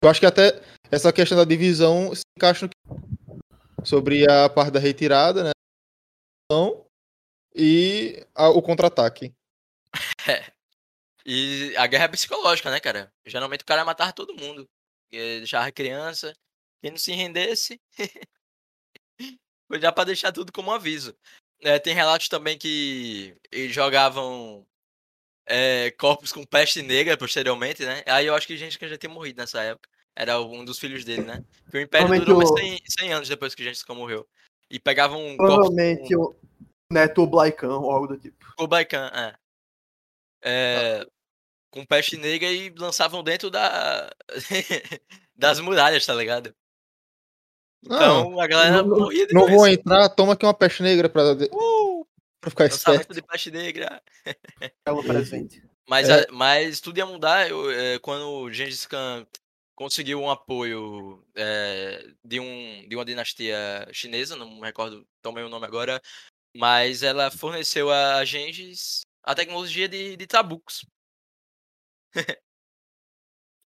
[0.02, 4.72] Eu acho que até essa questão da divisão se encaixa no que- sobre a parte
[4.72, 5.50] da retirada, né?
[7.54, 9.32] E a- o contra-ataque.
[11.24, 13.12] E a guerra é psicológica, né, cara?
[13.26, 14.68] Geralmente o cara matava todo mundo.
[15.10, 16.34] Deixava criança.
[16.82, 17.80] Quem não se rendesse.
[19.68, 21.16] Foi já pra deixar tudo como aviso.
[21.60, 24.66] Eh, tem relatos também que eles jogavam
[25.46, 28.02] eh, corpos com peste negra posteriormente, né?
[28.06, 29.88] Aí eu acho que gente que já tinha morrido nessa época.
[30.14, 31.42] Era um dos filhos dele, né?
[31.64, 34.28] Porque o Império durou mais o- 100, 100 anos depois que Gengis Khan morreu.
[34.70, 36.34] E pegavam corpos Provavelmente o
[36.92, 38.36] Neto Blaikan ou algo do tipo.
[38.56, 39.34] Kubaikan, é.
[40.42, 41.06] É,
[41.70, 44.10] Com peste negra e lançavam dentro da
[45.34, 46.54] das muralhas, tá ligado?
[47.84, 51.22] Então a galera não- morria de Não vou entrar, toma aqui uma peste negra pra,
[51.32, 52.06] Uh,
[52.40, 53.12] pra ficar esperto.
[53.14, 54.02] de peste negra.
[54.86, 55.62] Ela presente.
[55.88, 56.22] Mas, É.
[56.22, 59.26] a- mas tudo ia mudar eu, é, quando o Gengis Khan
[59.74, 65.42] conseguiu um apoio é, de, um, de uma dinastia chinesa, não me recordo tão bem
[65.42, 66.00] o nome agora,
[66.56, 70.84] mas ela forneceu a Gengis a tecnologia de, de trabucos.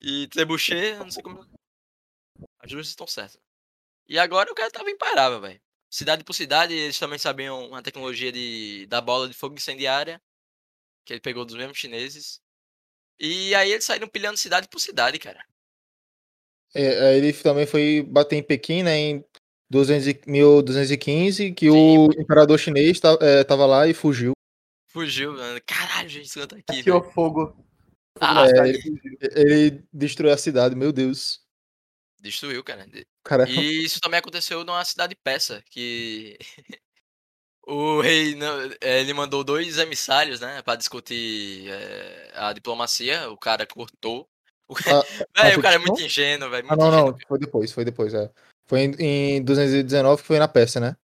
[0.01, 1.45] e trebuchet, não sei como.
[2.59, 3.39] As duas estão certas.
[4.07, 5.61] E agora o cara tava imparável, velho.
[5.89, 10.21] Cidade por cidade, eles também sabiam a tecnologia de, da bola de fogo incendiária
[11.05, 12.41] que ele pegou dos mesmos chineses.
[13.19, 15.45] E aí eles saíram pilhando cidade por cidade, cara.
[16.73, 19.25] É, ele também foi bater em Pequim, né, em
[19.69, 24.34] 200 e- 1215, que o imperador chinês ta- é, tava lá e fugiu.
[24.95, 25.59] Fugiu, mano.
[25.65, 27.11] Caralho, gente, isso tá aqui, Tirou velho.
[27.11, 27.47] fogo.
[27.47, 27.65] fogo
[28.21, 29.19] Ah, é, cidade.
[29.35, 31.41] Ele destruiu a cidade, meu Deus.
[32.21, 32.87] Destruiu, cara.
[33.45, 36.37] E isso também aconteceu numa cidade persa, que
[37.67, 38.37] o rei,
[38.79, 44.29] eh, ele mandou dois emissários, né, pra discutir eh, a diplomacia, o cara cortou.
[44.65, 45.01] O cara,
[45.35, 47.11] Ah, Véi, o cara é muito ingênuo, velho, ah, não, ingênuo.
[47.11, 48.31] não, foi depois, foi depois, é.
[48.65, 48.95] Foi em,
[49.37, 50.95] em 219 que foi na Pérsia, né?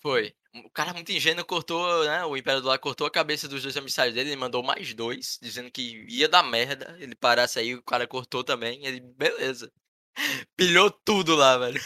[0.00, 0.32] Foi.
[0.52, 2.24] O cara muito ingênuo cortou, né?
[2.24, 5.70] O imperador lá cortou a cabeça dos dois emissários dele, ele mandou mais dois, dizendo
[5.70, 6.96] que ia dar merda.
[6.98, 8.84] Ele parasse aí, o cara cortou também.
[8.84, 9.72] Ele, beleza.
[10.56, 11.80] Pilhou tudo lá, velho.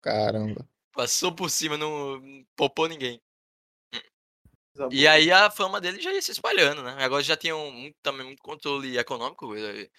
[0.00, 0.68] Caramba.
[0.92, 3.20] Passou por cima, não poupou ninguém.
[4.90, 6.96] E aí a fama dele já ia se espalhando, né?
[6.98, 9.90] Agora já tinham muito, também muito controle econômico eh,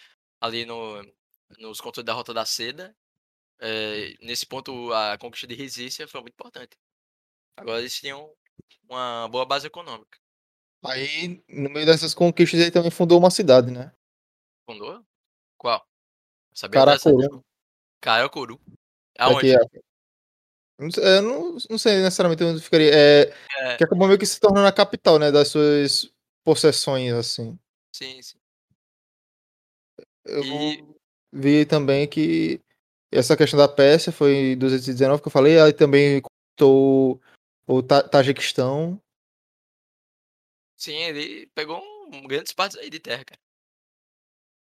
[0.41, 1.01] ali no,
[1.59, 2.95] nos controles da Rota da Seda.
[3.59, 6.75] Eh, nesse ponto, a conquista de Resícia foi muito importante.
[7.55, 8.31] Agora eles tinham
[8.89, 10.17] uma boa base econômica.
[10.85, 13.93] Aí, no meio dessas conquistas, ele também fundou uma cidade, né?
[14.65, 15.03] Fundou?
[15.57, 15.85] Qual?
[16.53, 17.09] Sabia dessa?
[17.09, 17.41] Caracorum.
[18.01, 18.57] Caracorum.
[19.17, 19.55] Daqui Aonde?
[19.55, 19.65] a-
[20.79, 22.91] Não sei, eu não, não sei necessariamente onde ficaria.
[22.93, 23.21] É,
[23.59, 25.31] É, que acabou meio que se tornando a capital, né?
[25.31, 26.11] Das suas
[26.43, 27.57] possessões, assim.
[27.93, 28.37] sim, sim.
[30.25, 30.85] Eu E
[31.31, 32.59] vi também que
[33.11, 37.21] essa questão da Pérsia foi em 219 que eu falei, aí também conquistou
[37.67, 39.01] o Ta- Tajiquistão.
[40.75, 41.81] sim, ele pegou
[42.13, 43.41] um, grandes partes aí de terra, cara.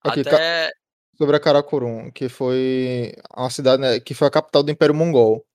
[0.03, 0.71] Aqui, Até
[1.17, 5.45] sobre a Karakorum, que foi uma cidade, né, que foi a capital do Império Mongol.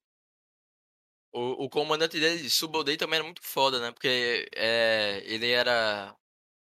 [1.31, 3.91] o, o comandante dele, Subodei, também era muito foda, né?
[3.91, 6.15] Porque é, ele era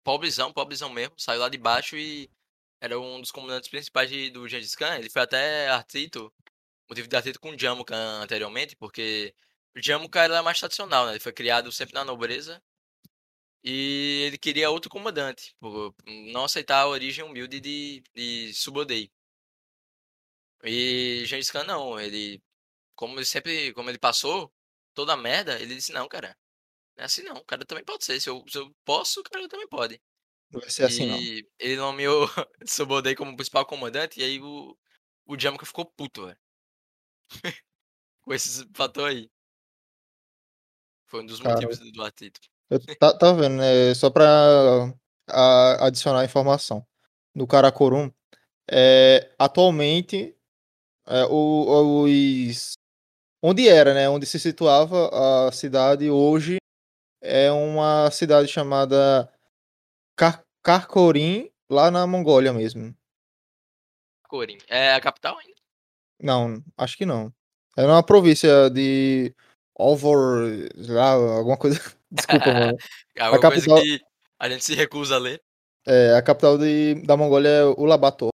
[0.04, 2.30] pobrezão, pobrezão mesmo, saiu lá de baixo e
[2.80, 4.96] era um dos comandantes principais de- do Gengis Khan.
[4.98, 6.32] Ele foi até atrito,
[6.90, 9.35] motivo de atrito com o Jamuka anteriormente, porque
[9.76, 11.12] o Jamuka era mais tradicional, né?
[11.12, 12.62] Ele foi criado sempre na nobreza
[13.64, 15.94] e ele queria outro comandante, por
[16.32, 19.11] não aceitar a origem humilde de, de Subodei.
[20.64, 22.42] E Gengis Khan não, ele,
[22.94, 24.52] como ele sempre, como ele passou
[24.94, 26.37] toda a merda, ele disse, não, cara,
[26.96, 29.24] não é assim não, o cara também pode ser, se eu, se eu posso, o
[29.24, 30.00] cara também pode.
[30.50, 31.16] Não vai ser assim, não.
[31.16, 32.26] E ele nomeou
[32.66, 34.76] Subodei como principal comandante, e aí o,
[35.26, 36.38] o ficou puto, velho.
[38.22, 39.30] Com esse fator aí.
[41.12, 42.40] Foi um dos Cara, motivos do, atrito.
[42.70, 43.92] Eu tá, tá vendo, né?
[43.94, 44.25] Só pra
[45.29, 46.87] a- adicionar informação.
[47.35, 48.11] No Karakorum,
[48.70, 50.35] é, atualmente,
[51.07, 52.79] é, o, os,
[53.42, 54.09] onde era, né?
[54.09, 55.11] Onde se situava
[55.48, 56.57] a cidade hoje
[57.20, 59.31] é uma cidade chamada
[60.16, 62.96] Kar Karkorim, lá na Mongólia mesmo.
[64.27, 64.57] Corim.
[64.66, 65.61] É a capital ainda?
[66.18, 67.31] Não, acho que não.
[67.77, 69.35] É uma província de
[69.78, 71.78] Lá, alguma coisa.
[72.11, 72.76] Desculpa, mano.
[73.16, 74.00] É uma A coisa capital, que
[74.38, 75.42] a gente se recusa a ler.
[75.87, 78.30] é, a capital de, da Mongólia é Ulaanbaatar.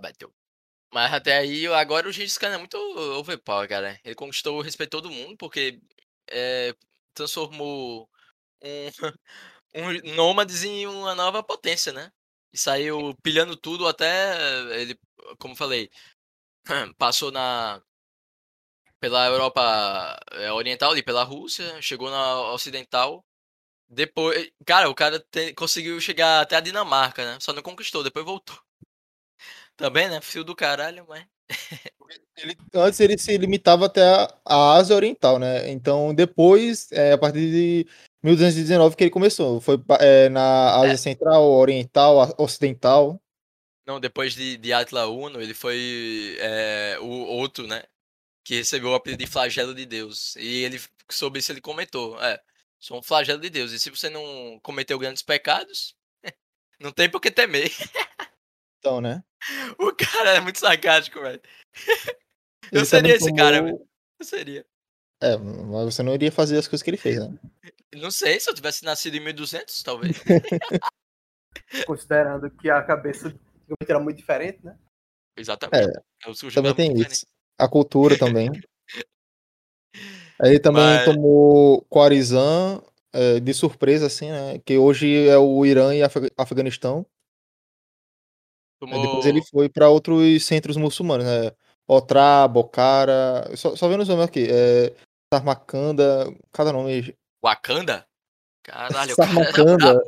[0.00, 0.32] Bateu.
[0.92, 2.76] Mas até aí, agora o Gengis Khan é muito
[3.18, 4.00] overpower, cara.
[4.04, 5.80] Ele conquistou o respeito de todo mundo, porque
[6.30, 6.74] é,
[7.14, 8.08] transformou
[8.62, 8.88] um,
[9.74, 12.10] um nômades em uma nova potência, né?
[12.52, 14.34] E saiu pilhando tudo até
[14.80, 14.98] ele,
[15.38, 15.90] como eu falei,
[16.96, 17.82] passou na
[19.00, 23.24] pela Europa eh, Oriental ali, pela Rússia, chegou na Ocidental.
[23.88, 27.38] Depois, cara, o cara te- conseguiu chegar até a Dinamarca, né?
[27.40, 28.58] Só não conquistou, depois voltou.
[29.76, 30.20] Também, né?
[30.20, 31.26] Fio do caralho, mas
[32.36, 35.70] Ele- antes ele se limitava até a, a Ásia Oriental, né?
[35.70, 37.86] Então depois, é, a partir de
[38.22, 39.60] 1219 que ele começou.
[39.60, 40.96] Foi é, na Ásia É.
[40.96, 43.20] Central, Oriental, Ocidental.
[43.86, 47.82] não, depois de, de Atla Uno, ele foi é, o outro, né?
[48.48, 50.34] Que recebeu o apelido de flagelo de Deus.
[50.36, 50.80] E ele,
[51.10, 52.40] sobre isso, ele comentou: É,
[52.80, 53.72] sou um flagelo de Deus.
[53.72, 55.94] E se você não cometeu grandes pecados,
[56.80, 57.70] não tem por que temer.
[58.78, 59.22] Então, né?
[59.78, 61.42] O cara é muito sarcástico, velho.
[62.72, 63.86] Eu Ele seria esse cara, velho.
[64.18, 64.64] Eu seria.
[65.22, 67.38] É, mas você não iria fazer as coisas que ele fez, né?
[67.94, 70.16] Não sei, se eu tivesse nascido em 1200, talvez.
[71.86, 73.34] Considerando que a cabeça
[73.86, 74.78] era muito diferente, né?
[75.36, 76.00] Exatamente.
[76.26, 77.12] Eu surgi Também tem diferente.
[77.12, 77.37] isso.
[77.58, 78.50] A cultura também.
[80.40, 82.80] Aí ele também Mas- tomou Khorizan
[83.12, 84.58] é, de surpresa, assim, né?
[84.64, 87.04] Que hoje é o Irã e Afega- Afeganistão.
[88.80, 91.50] Tomou depois ele foi para outros centros muçulmanos, né?
[91.88, 93.50] Otrá, Bocara.
[93.56, 94.46] Só, só vendo os nomes aqui.
[94.48, 94.94] É,
[95.34, 96.32] Sarmakanda.
[96.52, 97.16] Cada nome.
[97.42, 98.06] Wakanda?
[98.62, 100.02] Caralho, o cara.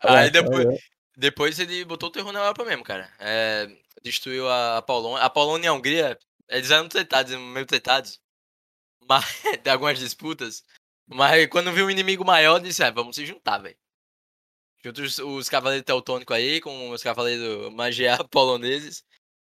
[0.00, 0.78] Aí É, depois, é,
[1.16, 3.08] depois ele botou o terror na Europa mesmo, cara.
[3.20, 3.68] É,
[4.02, 5.24] destruiu a, Polônia.
[5.24, 8.20] A Polônia e a Hungria, eles eram tretados, meio tretados.
[9.08, 9.24] Mas,
[9.62, 10.64] de algumas disputas.
[11.06, 13.76] Mas quando viu um inimigo maior, disse, ah, vamos se juntar, velho.
[14.84, 19.04] Junta os, os cavaleiros teutônicos aí com os cavaleiros magiar poloneses.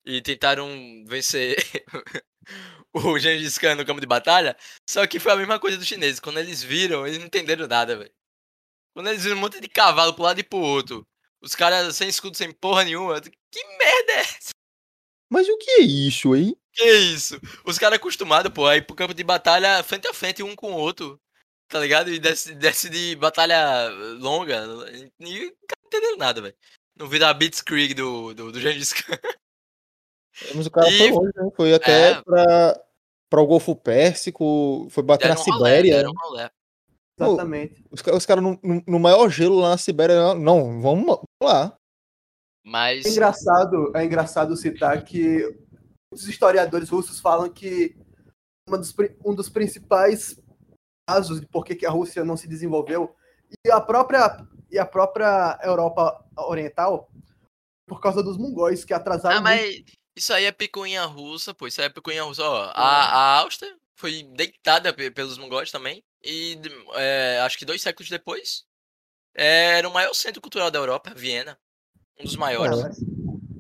[0.06, 0.68] E tentaram
[1.08, 1.56] vencer
[2.94, 4.56] o Gengis Khan no campo de batalha.
[4.90, 6.20] Só que foi a mesma coisa dos chineses.
[6.20, 8.14] Quando eles viram, eles não entenderam nada, velho.
[8.94, 11.08] Quando eles viram um monte de cavalo pro lado e pro outro.
[11.42, 13.22] Os caras sem escudo, sem porra nenhuma.
[13.54, 14.50] Que merda é essa?
[15.30, 16.56] Mas o que é isso aí?
[16.74, 17.40] Que isso?
[17.66, 20.72] Os caras acostumados, pô, a ir pro campo de batalha frente a frente, um com
[20.74, 21.20] o outro.
[21.70, 22.10] Tá ligado?
[22.12, 23.90] E desce, desce de batalha
[24.20, 24.64] longa.
[24.92, 25.30] E não
[25.86, 26.56] entendeu nada, velho.
[26.96, 29.18] Não vira a Blitzkrieg do, do, do Gengis Khan.
[30.56, 31.50] Mas o cara E- foi longe, né?
[31.56, 32.22] Foi até É.
[32.22, 32.82] pra,
[33.30, 35.96] pra o Golfo Pérsico, foi bater na Deram um rolé, Sibéria.
[35.98, 36.52] deram um rolé.
[37.18, 37.84] Pô, Exatamente.
[37.92, 41.78] Os, os caras no- no maior gelo lá na Sibéria, não, vamos lá.
[42.64, 43.06] Mas.
[43.06, 45.56] É engraçado, é engraçado citar que
[46.14, 47.96] Muitos historiadores russos falam que
[48.70, 48.94] dos
[49.26, 50.40] um dos principais
[51.10, 53.16] casos de por que a Rússia não se desenvolveu
[53.66, 57.10] e a própria e a própria Europa Oriental
[57.88, 59.56] por causa dos mongóis que atrasaram Ah, muito.
[59.56, 59.84] mas
[60.16, 61.66] isso aí é picuinha russa, pô.
[61.66, 62.44] Isso aí é picuinha russa.
[62.44, 66.04] Ó, a, a Áustria foi deitada pe- pelos mongóis também.
[66.24, 66.60] E
[66.94, 68.66] é, acho que dois séculos depois
[69.36, 71.58] é, era o maior centro cultural da Europa, Viena.
[72.24, 72.80] Um dos maiores.
[72.80, 72.84] É.
[72.84, 73.00] Mas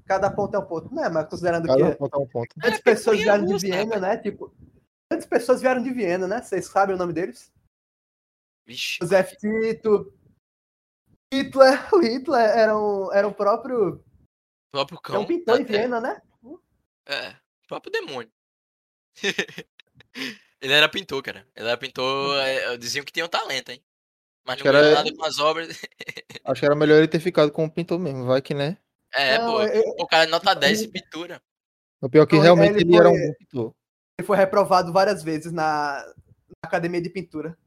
[0.06, 1.10] Cada ponto é um ponto, né?
[1.10, 2.56] Mas considerando Cada que ponto é um ponto.
[2.64, 4.18] É, pessoas vieram de Viena, né?
[4.18, 4.54] Tipo,
[5.10, 6.42] grandes pessoas vieram de Viena, né?
[6.42, 7.52] Vocês sabem o nome deles?
[8.66, 8.98] Vixe.
[9.02, 10.14] José Tito.
[11.34, 13.96] Hitler, o Hitler era um, era o próprio.
[13.96, 15.22] O próprio É cão.
[15.22, 15.80] um pintor em terra.
[15.80, 16.22] Viena, né?
[17.06, 18.32] É, o próprio demônio.
[20.62, 21.46] Ele era pintor, cara.
[21.56, 22.38] Ele era pintor.
[22.40, 23.84] é, diziam que tinha um talento, hein?
[24.46, 25.68] Mas Acho não que era- nada com as obras.
[26.46, 28.78] Acho que era melhor ele ter ficado com o pintor mesmo, vai que né?
[29.14, 29.62] É, Não, pô.
[29.62, 31.42] é- O cara é nota 10 em pintura.
[32.02, 33.76] O pior é que Então, realmente ele ele era um foi- bom pintor.
[34.20, 37.58] Ele foi reprovado várias vezes na, na academia de pintura.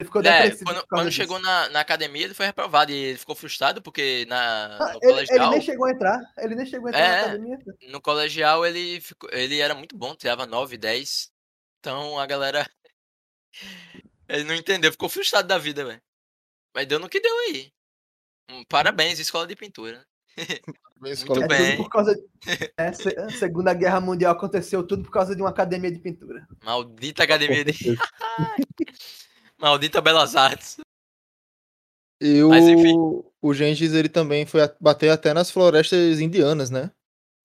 [0.00, 3.34] Ele ficou É, quando, quando chegou na, na academia, ele foi reprovado e ele ficou
[3.34, 5.50] frustrado porque na, Ah, no ele, ele colegial.
[5.50, 6.20] nem chegou a entrar.
[6.38, 7.10] Ele nem chegou a entrar É.
[7.16, 7.58] na academia.
[7.90, 11.30] No colegial ele, ficou, ele era muito bom, tirava 9, 10.
[11.80, 12.64] Então a galera.
[14.28, 16.02] Ele não entendeu, ficou frustrado da vida, velho.
[16.74, 17.72] Mas deu no que deu aí.
[18.50, 20.06] Hum, Parabéns, escola de pintura.
[21.04, 21.76] Escola Muito É de- bem.
[21.76, 22.14] por causa.
[22.76, 26.46] É, se- a Segunda Guerra Mundial aconteceu tudo por causa de uma academia de pintura.
[26.64, 27.72] Maldita academia de.
[29.58, 30.78] Maldita Belas Artes.
[32.20, 32.94] E Mas, enfim.
[32.96, 36.90] o, o Gengis, ele também foi bater até nas florestas indianas, né?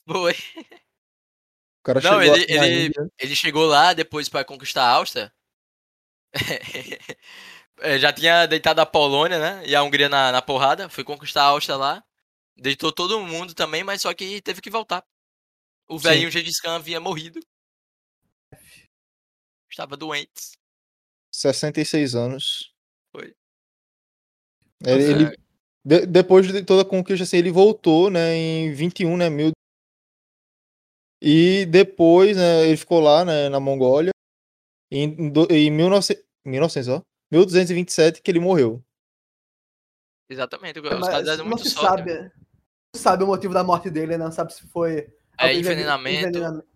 [0.07, 0.33] Foi.
[0.33, 2.93] O cara Não, chegou ele- ele-.
[3.19, 5.31] Ele chegou lá depois pra conquistar a Áustria.
[7.79, 9.63] É, Já tinha deitado a Polônia, né?
[9.65, 10.87] E a Hungria na, na porrada.
[10.89, 12.03] Foi conquistar a Áustria lá.
[12.55, 15.03] Deitou todo mundo também, mas só que teve que voltar.
[15.87, 17.39] O velhinho Gengis Khan havia morrido.
[19.69, 20.51] Estava doente.
[21.31, 22.71] 66 anos.
[23.11, 23.35] Foi.
[24.85, 25.37] Ele, Nossa, ele-
[25.83, 29.51] de- depois de toda a conquista, assim, ele voltou, né, em 21, né, mil...
[31.21, 34.11] E depois, né, ele ficou lá, né, na Mongólia.
[34.91, 38.83] Em, do- em 1900, 1900, ó, 1227 que ele morreu.
[40.29, 40.79] Exatamente.
[40.79, 42.13] Os Mas caras eram não muito se sabe.
[42.13, 45.07] Não sabe o motivo da morte dele, não sabe se foi.
[45.39, 46.27] É, envenenamento.
[46.29, 46.67] envenenamento.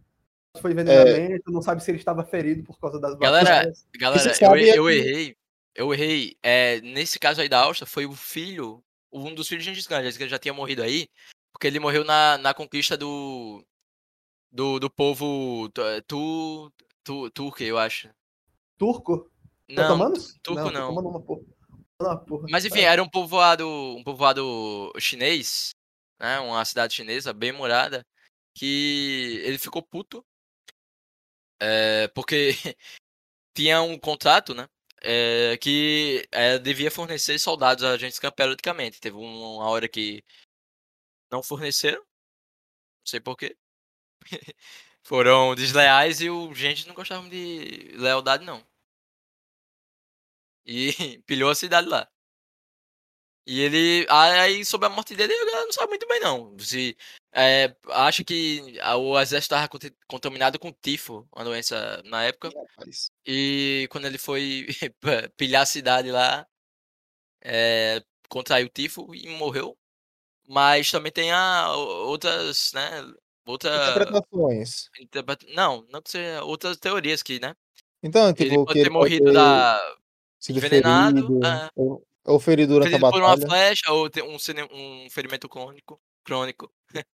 [0.59, 3.85] Foi envenenamento, não sabe se ele estava ferido por causa das Galera, batalhas.
[3.95, 5.37] Galera, eu, é eu que- errei.
[5.75, 6.37] Eu errei.
[6.41, 10.01] É, nesse caso aí da Áustria, foi o filho, um dos filhos de Gengis Khan,
[10.11, 11.07] que já tinha morrido aí,
[11.53, 13.63] porque ele morreu na, na conquista do,
[14.51, 18.09] do, do povo tu, tu, tu, turco, eu acho.
[18.79, 19.29] Turco?
[19.69, 20.37] Não, Otomanos?
[20.41, 20.85] turco não.
[20.91, 21.41] otomano uma porra.
[21.99, 22.47] Uma porra.
[22.49, 25.71] mas enfim, era um povoado, um povoado chinês,
[26.19, 28.05] né, uma cidade chinesa bem morada,
[28.55, 30.23] que ele ficou puto,
[31.59, 32.49] é, porque
[33.55, 34.67] tinha um contrato, né,
[35.01, 38.99] é, que é, devia fornecer soldados a Khan periodicamente.
[38.99, 40.23] Teve um- uma hora que
[41.31, 43.57] não forneceram, não sei porquê.
[45.03, 48.65] Foram desleais e o gente não gostava de lealdade, não.
[50.67, 50.91] E
[51.25, 52.07] pilhou a cidade lá.
[53.47, 54.05] E ele.
[54.09, 56.59] Aí, sobre a morte dele, a galera não sabe muito bem, não.
[56.59, 56.97] Se,
[57.31, 59.69] é, acha que o exército estava
[60.05, 62.49] contaminado com tifo, uma doença na época.
[63.25, 64.67] E quando ele foi
[65.37, 66.45] pilhar a cidade lá,
[67.41, 69.77] é, contraiu tifo e morreu.
[70.45, 72.89] Mas também tem a, outras, né?
[73.45, 73.73] Outra.
[73.91, 74.89] Interpretações.
[74.99, 77.55] interpreta- Não, não que seja outras teorias que, né?
[78.03, 79.96] Então, tipo, Ele que pode ele ter morrido ter da,
[80.39, 81.69] sido envenenado, ferido, é.
[81.75, 83.47] ou, ou ferido durante ferido a por uma batalha.
[83.47, 85.99] flecha ou um, um ferimento crônico.
[86.23, 86.71] crônico.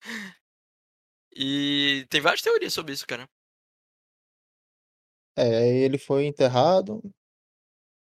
[1.35, 3.29] e tem várias teorias sobre isso, cara.
[5.37, 7.03] É, ele foi enterrado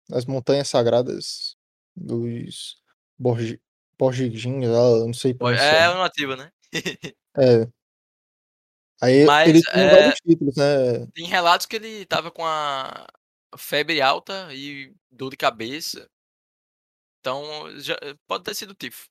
[0.08, 1.56] nas montanhas sagradas
[1.96, 2.82] dos
[3.18, 3.62] Borgi...
[3.98, 5.92] Borgigins, lá, não sei É pronunciar.
[5.92, 6.52] uma nativa, né?
[7.38, 7.68] É.
[9.02, 11.06] Aí Mas, ele tinha é, vários títulos, né?
[11.14, 13.08] Tem relatos que ele tava com a
[13.58, 16.10] febre alta e dor de cabeça.
[17.20, 17.44] Então,
[17.80, 17.98] já,
[18.28, 19.08] pode ter sido tifo.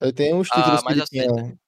[0.00, 1.60] Ele tem uns Ah, títulos que mais ele tinha aceita.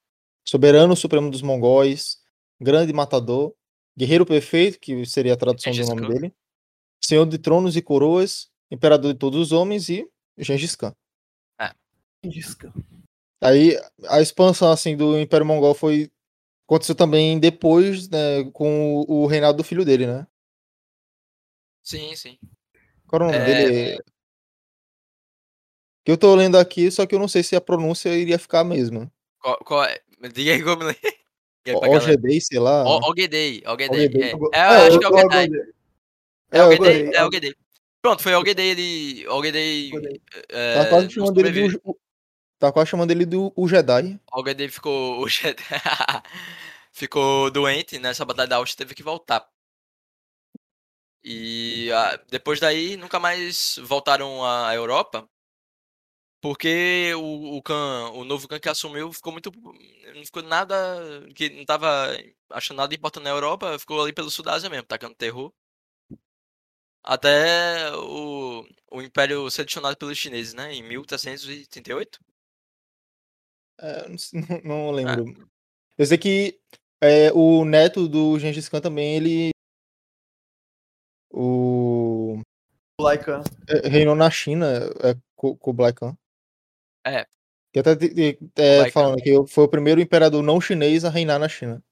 [0.47, 2.21] Soberano Supremo dos Mongóis,
[2.59, 3.53] Grande Matador,
[3.97, 6.13] Guerreiro Perfeito, que seria a tradução do Gengis nome Khan.
[6.13, 6.35] dele,
[7.03, 10.93] Senhor de Tronos e Coroas, Imperador de Todos os Homens e Gengis Khan.
[12.29, 12.73] Disca.
[13.41, 16.11] Aí a expansão assim do Império Mongol foi
[16.67, 20.25] aconteceu também depois, né, com o, o reinado do filho dele, né?
[21.85, 22.39] Sim, sim.
[23.07, 24.03] Qual o nome É, dele?
[26.03, 28.61] Que eu tô lendo aqui, só que eu não sei se a pronúncia iria ficar
[28.61, 29.11] a mesma.
[29.39, 29.99] Qual, qual é?
[30.33, 30.95] Diga aí como é.
[31.63, 32.83] Pra galera- OGD, sei lá.
[32.83, 33.99] O- Ogedei, Ogedei.
[34.07, 34.23] Ogedei.
[34.23, 35.61] É, Eu- é, é, acho que é Ogedei.
[36.51, 37.55] É É, Ogedei, é Ogedei.
[38.01, 39.27] Pronto, foi Ogedei, ele...
[39.27, 39.91] Ogedei...
[39.93, 40.21] Ogedei.
[40.49, 41.99] É, Tá quase chamando ele do.
[42.59, 44.19] Tá quase chamando ele do o Jedi.
[44.31, 45.21] Ogedei ficou...
[45.21, 45.63] o Jedi-
[46.91, 49.47] ficou doente nessa batalha da Áustria, teve que voltar.
[51.27, 55.27] E ah, depois daí, nunca mais voltaram à Europa.
[56.39, 59.51] Porque o, o Khan, o novo Khan que assumiu ficou muito.
[60.13, 60.75] Não ficou nada.
[61.35, 62.15] que não tava
[62.51, 65.51] achando nada importante na Europa, ficou ali pelo Sudásia mesmo, tacando terror.
[67.03, 70.73] Até o, o Império ser adicionado pelos chineses, né?
[70.73, 72.19] Em 1338.
[73.79, 74.07] É,
[74.63, 75.49] não, não- lembro.
[75.97, 76.59] Eu sei que
[77.01, 79.49] é, o neto do Gengis Khan também, ele.
[81.31, 82.41] O.
[82.99, 83.43] Laika.
[83.67, 84.65] é, reinou na China,
[85.03, 86.17] é, Ku- Kublai Khan.
[87.05, 87.25] É.
[87.73, 88.91] Que até é, Kublai Khan.
[88.91, 91.83] falando que foi o primeiro imperador não chinês a reinar na China.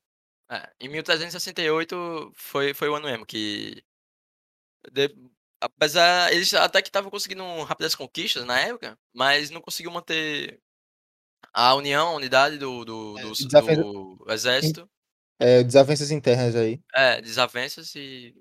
[0.50, 3.84] É, em 1368 foi, foi o ano mesmo que.
[4.92, 5.14] de-
[5.60, 6.32] apesar.
[6.32, 10.60] Eles até que estavam conseguindo rápidas conquistas na época, mas não conseguiu manter
[11.54, 14.90] a união, a unidade do, do, do, e desavença- do exército.
[15.40, 16.80] É, desavenças internas aí.
[16.96, 18.34] É, desavenças e.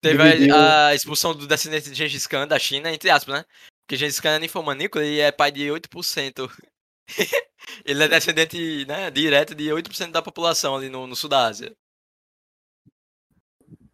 [0.00, 3.44] Teve a, a expulsão do descendente de Gengis Khan da China, entre aspas, né?
[3.86, 6.48] Porque Gengis Khan é ninfomaníaco e é pai de 8%.
[7.84, 11.74] Ele é descendente, né, direto de 8% da população ali no, no sul da Ásia.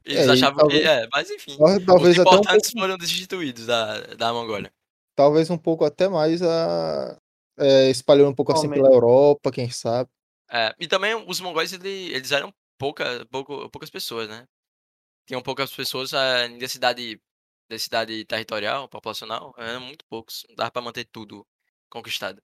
[0.05, 0.89] Eles É, achavam talvez- que.
[0.89, 1.57] É, mas enfim.
[1.57, 4.71] Tal- Talvez os até um importantes pouco, foram destituídos da, da Mongólia.
[5.17, 7.19] talvez um pouco até mais a.
[7.59, 8.83] É, espalhando um pouco assim Aumenta.
[8.83, 10.11] pela Europa, quem sabe.
[10.51, 14.45] É, e também os mongóis, ele- eles eram pouca, pouco, poucas pessoas, né?
[15.27, 17.21] Tinham poucas pessoas eh, em densidade,
[17.69, 20.45] densidade territorial, populacional, eram muito poucos.
[20.49, 21.47] Não dava pra manter tudo
[21.89, 22.43] conquistado.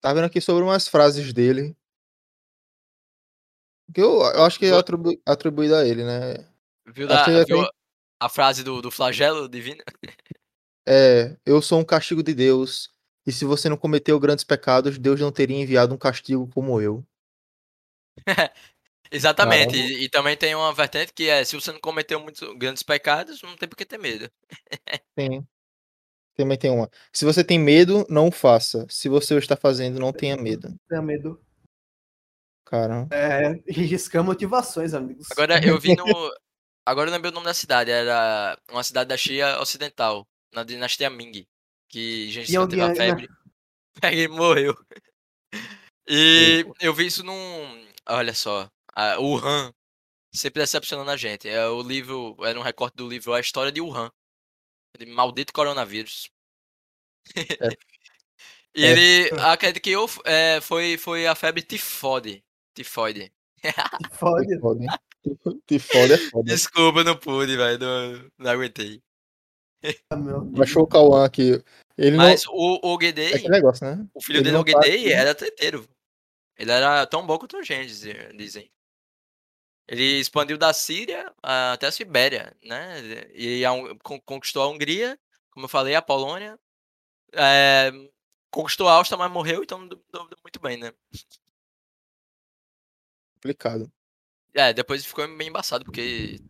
[0.00, 1.76] Tá vendo aqui sobre umas frases dele.
[3.92, 6.48] Que eu, eu acho que é atribu- atribuído a ele, né?
[6.86, 7.68] Viu, da, Achei viu
[8.20, 9.82] a frase do, do flagelo divino?
[10.88, 12.90] É, eu sou um castigo de Deus.
[13.26, 17.04] E se você não cometeu grandes pecados, Deus não teria enviado um castigo como eu.
[19.10, 19.76] Exatamente.
[19.76, 23.42] E, e também tem uma vertente que é, se você não cometeu muitos grandes pecados,
[23.42, 24.30] não tem por que ter medo.
[25.14, 25.46] Tem.
[26.36, 26.88] Também tem uma.
[27.12, 28.86] Se você tem medo, não o faça.
[28.88, 30.74] Se você o está fazendo, não tenha medo.
[30.88, 31.40] Tenha medo.
[32.64, 33.14] Caramba.
[33.14, 33.54] É,
[34.10, 35.26] Khan motivações, amigos.
[35.32, 36.04] Agora eu vi no.
[36.86, 37.90] Agora eu lembrei o nome da cidade.
[37.90, 41.46] Era uma cidade da Chia Ocidental, na dinastia Ming.
[41.88, 42.94] Que Gengis E Khan teve a né?
[42.94, 43.28] febre.
[44.04, 44.74] Ele morreu.
[46.08, 47.86] E eu vi isso num.
[48.08, 48.68] Olha só.
[49.14, 49.72] A- O Wuhan.
[50.32, 51.48] Sempre decepcionando a gente.
[51.48, 52.36] É o livro.
[52.44, 54.10] Era um recorte do livro A História de Wuhan.
[54.98, 56.30] De maldito coronavírus.
[58.74, 58.90] e É.
[58.90, 62.44] ele acredita que eu, é, foi, foi a febre tifoide.
[62.74, 63.32] Tifoide.
[64.12, 64.46] Fode.
[64.46, 64.88] Te fode, hein?
[65.66, 66.44] Te fode, é foda.
[66.50, 67.78] Desculpa, não pude, velho.
[67.78, 69.02] Não, não aguentei.
[70.16, 70.40] meu.
[70.46, 71.62] Baixou o Cauã aqui.
[71.98, 72.54] Ele Mas não.
[72.54, 74.06] o É Ogedei, aquele negócio, né?
[74.14, 75.12] o filho ele dele, não tá Ogedei, aqui.
[75.12, 75.86] era treteiro.
[76.56, 78.00] Ele era tão bom quanto o Gengis,
[78.34, 78.70] dizem.
[79.90, 83.00] Ele expandiu da Síria até a Sibéria, né?
[83.34, 83.72] E a
[84.24, 85.18] conquistou a Hungria,
[85.50, 86.56] como eu falei, a Polônia.
[87.32, 87.90] É,
[88.52, 90.92] conquistou a Áustria, mas morreu, então muito bem, né?
[93.34, 93.90] Complicado.
[94.54, 96.40] É, depois ficou bem embaçado, porque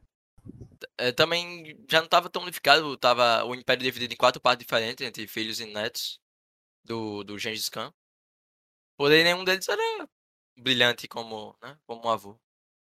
[0.98, 5.06] é, também já não estava tão unificado, tava o Império dividido em quatro partes diferentes,
[5.06, 6.20] entre filhos e netos
[6.84, 7.90] do, do Gengis Khan.
[8.98, 10.06] Porém, nenhum deles era
[10.58, 12.38] brilhante como, né, como um avô.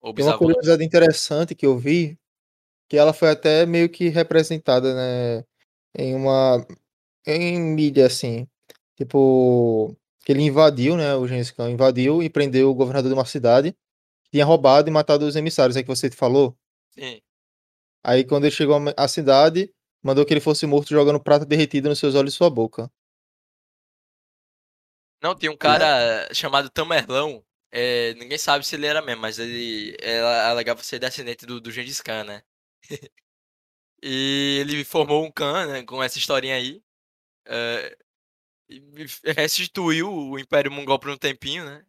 [0.05, 2.15] Ou Tem uma curiosidade interessante que eu vi,
[2.87, 5.43] que ela foi até meio que representada, né,
[5.97, 6.63] em uma
[7.25, 8.47] em mídia assim,
[8.95, 13.25] tipo, que ele invadiu, né, o Gengis Khan invadiu e prendeu o governador de uma
[13.25, 13.71] cidade,
[14.25, 16.55] que tinha roubado e matado os emissários, é que você falou.
[16.91, 17.19] Sim.
[18.03, 21.97] Aí quando ele chegou à- cidade, mandou que ele fosse morto jogando prata derretida nos
[21.97, 22.91] seus olhos e sua boca.
[25.19, 27.43] Não, tinha um cara chamado Tamerlão.
[27.77, 31.69] É, ninguém sabe se ele era mesmo, mas ele ela alegava ser descendente do, do
[31.69, 32.43] Gengis Khan, né?
[34.01, 36.81] e ele formou um Khan, né, com essa historinha aí.
[37.45, 37.97] é,
[38.69, 38.81] e
[39.35, 41.85] restituiu o Império Mongol por um tempinho, né?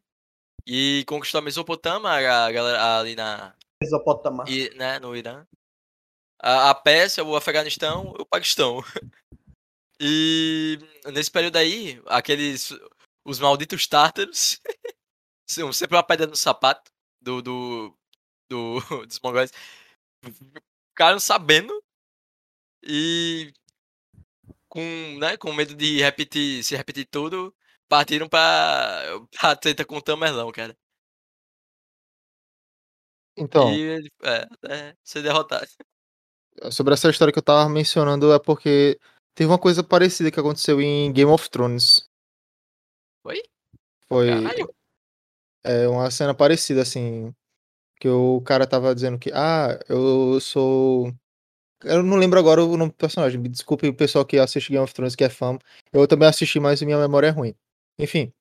[0.66, 4.44] E conquistou a Mesopotâmia, a galera ali na, Mesopotama.
[4.48, 5.46] e, né, no Irã.
[6.42, 8.82] A, a Pérsia, o Afeganistão e o Paquistão.
[9.98, 12.70] E nesse período aí, aqueles.
[13.24, 14.60] Os malditos tártaros.
[15.46, 16.90] sempre uma pedra no sapato
[17.20, 17.98] do, do,
[18.48, 19.50] do, dos mongóis.
[20.90, 21.82] Ficaram sabendo.
[22.82, 23.52] E.
[24.68, 24.82] Com,
[25.18, 27.54] né, com medo de repetir, se repetir tudo,
[27.88, 30.76] partiram pra, pra treta com o Tamerlão, cara.
[33.36, 35.66] Então, E é, é, ser derrotado.
[36.70, 38.98] sobre essa história que eu tava mencionando é porque
[39.34, 42.08] teve uma coisa parecida que aconteceu em Game of Thrones.
[43.22, 43.42] Foi?
[44.08, 44.74] Foi Caralho.
[45.66, 47.34] É, uma cena parecida, assim.
[48.00, 51.12] Que o cara tava dizendo que, ah, eu sou.
[51.84, 53.40] Eu não lembro agora o nome do personagem.
[53.40, 55.58] Me desculpe o pessoal que assiste Game of Thrones que é fã.
[55.92, 57.54] Eu também assisti, mas minha memória é ruim.
[57.98, 58.32] Enfim,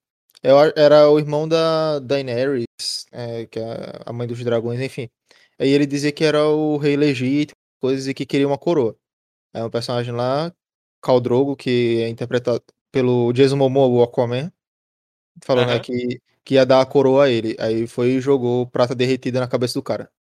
[0.44, 2.66] eu era o irmão da Daenerys,
[3.12, 5.10] é, que é a mãe dos dragões, enfim.
[5.60, 8.96] Aí ele dizia que era o rei legítimo, coisas e que queria uma coroa.
[9.54, 10.54] É um personagem lá,
[11.02, 14.52] Khal Drogo, que é interpretado pelo Jason Momoa, o Aquaman,
[15.44, 15.82] falou, né, Aham.
[15.82, 17.56] que, que ia dar a coroa a ele.
[17.60, 20.12] Aí foi e jogou prata derretida na cabeça do cara.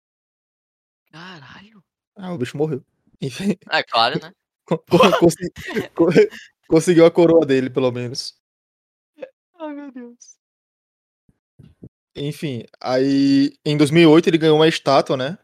[1.11, 1.83] Caralho.
[2.15, 2.83] Ah, o bicho morreu.
[3.21, 4.31] Enfim, É claro, né?
[4.65, 4.79] co-
[5.19, 5.51] consi-
[5.93, 6.07] co-
[6.67, 8.33] conseguiu a coroa dele, pelo menos.
[9.59, 10.35] Ai, meu Deus.
[12.15, 15.37] Enfim, aí em 2008 ele ganhou uma estátua, né?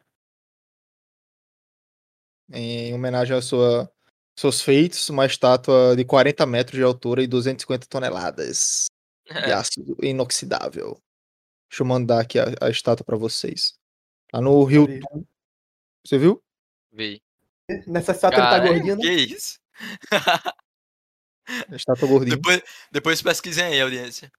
[2.54, 3.90] Em homenagem aos sua,
[4.38, 8.88] seus feitos, uma estátua de 40 metros de altura e 250 toneladas
[9.34, 11.02] de É, ácido inoxidável.
[11.70, 13.74] Deixa eu mandar aqui a, a estátua pra vocês.
[14.30, 14.86] Tá no Rio.
[14.86, 15.00] vi.
[15.00, 15.28] Tu-
[16.06, 16.44] Você viu?
[16.92, 17.22] vi.
[17.88, 19.02] Nessa estátua ele tá gordinho, né?
[19.02, 19.60] que isso?
[21.70, 22.36] A estátua gordinha.
[22.36, 22.62] depois,
[22.92, 24.32] depois pesquisem aí, audiência.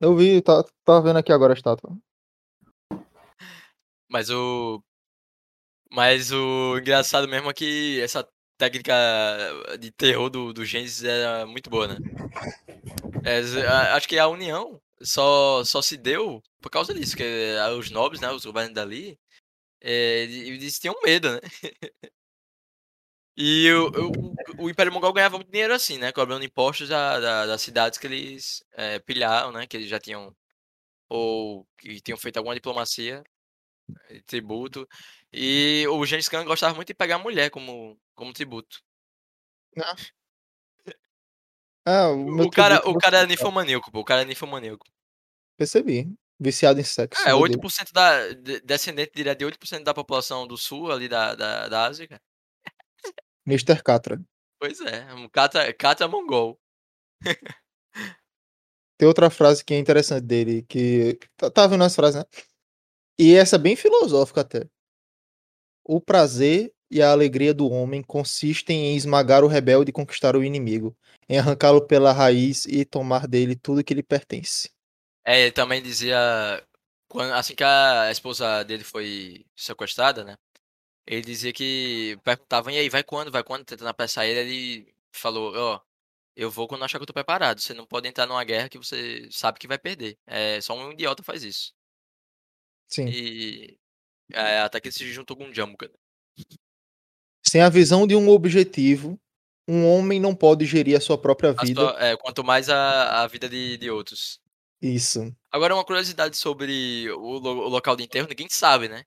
[0.00, 1.96] Eu vi, tá, tá vendo aqui agora a estátua.
[4.10, 4.82] Mas o.
[5.90, 8.28] Mas o engraçado mesmo é que essa
[8.58, 8.94] técnica
[9.78, 11.98] de terror do, do Gênesis era muito boa, né?
[13.22, 13.40] É,
[13.92, 18.20] acho que a união só, só se deu por causa disso, que eh, os nobres,
[18.20, 19.18] né, os governos dali,
[19.82, 21.40] eh, ele- eles tinham medo, né?
[23.36, 23.90] E o,
[24.58, 26.12] o, o Império Mongol ganhava muito dinheiro assim, né?
[26.12, 29.66] Cobrando impostos da, da- das cidades que eles eh, pilharam, né?
[29.66, 30.34] Que eles já tinham.
[31.08, 33.24] Ou que tinham feito alguma diplomacia,
[34.10, 34.88] eh, tributo.
[35.32, 38.80] E o Gengis Khan gostava muito de pegar a mulher como, como tributo.
[41.86, 44.00] Ah, o meu O cara, o cara é ninfomaníaco, pô.
[44.00, 44.86] O cara é ninfomaníaco.
[45.56, 46.12] Percebi.
[46.40, 47.20] Viciado em sexo.
[47.22, 48.32] É, meu 8% da.
[48.32, 52.22] de- Descendente direto de 8% da população do sul, ali da, da, da Ásia, cara.
[53.46, 53.82] Mr.
[53.82, 54.20] Catra.
[54.58, 56.58] Pois é, um cata, cata mongol.
[58.98, 61.18] Tem outra frase que é interessante dele, que.
[61.36, 62.24] Tá, tá vendo as frases, né?
[63.18, 64.68] E essa é bem filosófica até.
[65.84, 70.44] O prazer e a alegria do homem consistem em esmagar o rebelde e conquistar o
[70.44, 70.96] inimigo,
[71.28, 74.70] em arrancá-lo pela raiz e tomar dele tudo que lhe pertence.
[75.24, 76.16] É, ele também dizia.
[77.08, 80.36] Quando, assim que a esposa dele foi sequestrada, né?
[81.04, 83.32] Ele dizia que perguntavam, e aí, vai quando?
[83.32, 83.64] Vai quando?
[83.64, 85.80] Tentando apressar ele, ele falou, ó,
[86.36, 87.60] eu vou quando achar que eu tô preparado.
[87.60, 90.16] Você não pode entrar numa guerra que você sabe que vai perder.
[90.26, 91.74] É, só um idiota faz isso.
[92.88, 93.08] Sim.
[93.08, 93.78] E
[94.32, 95.90] é, até que ele se juntou com um Jambuca.
[97.54, 99.16] Sem a visão de um objetivo,
[99.68, 101.80] um homem não pode gerir a sua própria vida.
[101.82, 104.40] sua- é, quanto mais a, a vida de, de outros.
[104.82, 105.32] Isso.
[105.52, 109.04] Agora, uma curiosidade sobre o, o local de enterro, ninguém sabe, né?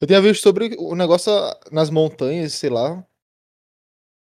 [0.00, 1.30] Eu tinha visto sobre o negócio
[1.70, 3.06] nas montanhas, sei lá.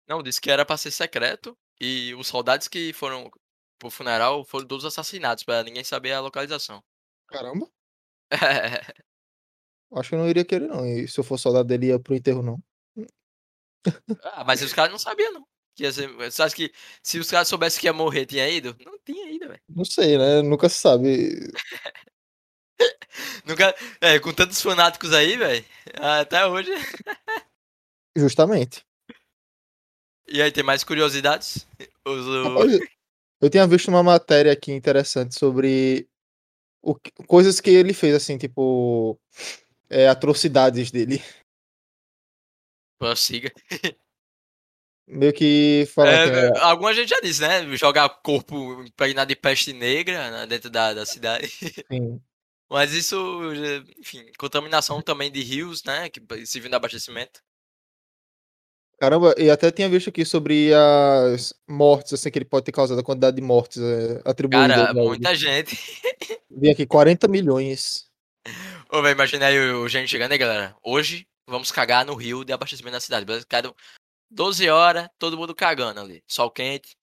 [0.08, 3.30] Não, disse que era pra ser secreto e os soldados que foram
[3.78, 6.82] pro funeral foram todos assassinados, pra ninguém saber a localização.
[7.28, 7.70] Caramba.
[9.94, 10.86] Acho que eu não iria querer, não.
[10.86, 12.58] E se eu fosse soldado dele, ia pro enterro, não.
[14.22, 15.46] ah, mas os caras não sabiam, não.
[15.76, 16.72] Que ser, você acha que
[17.02, 18.76] se os caras soubessem que ia morrer, tinha ido?
[18.84, 19.60] Não tinha ido, velho.
[19.68, 20.40] Não sei, né?
[20.42, 21.52] Nunca se sabe.
[23.44, 25.64] Nunca, é, com tantos fanáticos aí, velho,
[26.00, 26.70] até hoje.
[28.16, 28.84] Justamente.
[30.28, 31.66] E aí, tem mais curiosidades?
[32.06, 32.80] Os-
[33.40, 36.08] eu tinha visto uma matéria aqui interessante sobre
[36.82, 36.94] o
[37.26, 39.18] coisas que ele fez, assim, tipo.
[39.94, 41.22] É, atrocidades dele.
[42.98, 43.52] Prossiga.
[45.06, 47.76] Meio que falando que É, é, alguma gente já disse, né?
[47.76, 51.46] Jogar corpo impregnado de peste negra né, dentro da, da cidade.
[51.90, 52.20] assim,
[52.70, 56.08] Mas isso, já- enfim, contaminação também de rios, né?
[56.08, 57.40] Que servindo de abastecimento.
[58.98, 62.98] Caramba, e até tinha visto aqui sobre as mortes, assim, que ele pode ter causado,
[62.98, 64.76] a quantidade de mortes é, atribuídas.
[64.76, 65.02] Cara, ele.
[65.02, 65.76] muita gente.
[66.50, 68.08] Vi aqui 40 milhões.
[68.90, 70.76] Ô, velho, imagina aí o, o gente chegando aí, galera.
[70.82, 73.46] Hoje vamos cagar no rio de abastecimento da cidade.
[73.46, 73.74] Cada
[74.30, 76.22] 12 horas, todo mundo cagando ali.
[76.26, 76.96] Sol quente.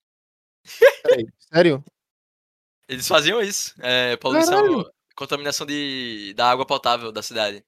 [1.02, 1.84] Peraí, sério?
[2.88, 3.74] Eles faziam isso.
[3.80, 4.92] É, poluição, Caralho.
[5.16, 7.64] contaminação de, da água potável da cidade.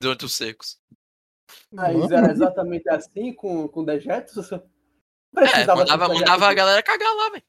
[0.00, 0.78] Durante os secos.
[1.72, 4.50] Mas era exatamente assim com, com dejetos?
[5.32, 7.44] Não É, mandava, mandava a galera cagar lá, velho.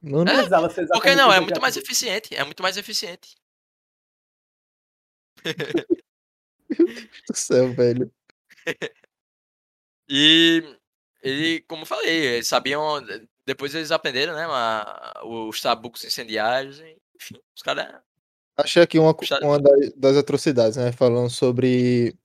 [0.00, 1.32] Mano, Não precisava ser Por que exatamente não?
[1.32, 2.34] É muito mais eficiente.
[2.34, 3.34] É muito mais eficiente.
[7.28, 8.10] do céu, velho.
[10.08, 10.62] E
[11.22, 13.00] ele, como eu falei, eles sabiam.
[13.44, 14.46] Depois eles aprenderam, né?
[14.46, 16.80] uma- os tabucos incendiários.
[16.80, 18.00] Enfim, os caras.
[18.56, 20.92] Achei aqui uma, uma das, das atrocidades, né?
[20.92, 22.16] Falando sobre.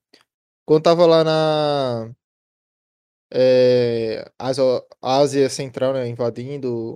[0.66, 2.11] Quando tava lá na.
[3.32, 4.64] É, Ásia,
[5.01, 6.07] Ásia Central, né?
[6.07, 6.95] Invadindo.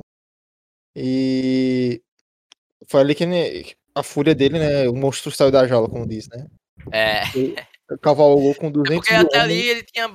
[0.95, 2.01] E.
[2.87, 3.25] Foi ali que
[3.99, 4.87] a fúria dele, né?
[4.87, 6.45] O monstro saiu da jaula, como diz, né?
[6.91, 7.23] É.
[8.01, 10.09] Cavalgou com É 200 porque até ali ele tinha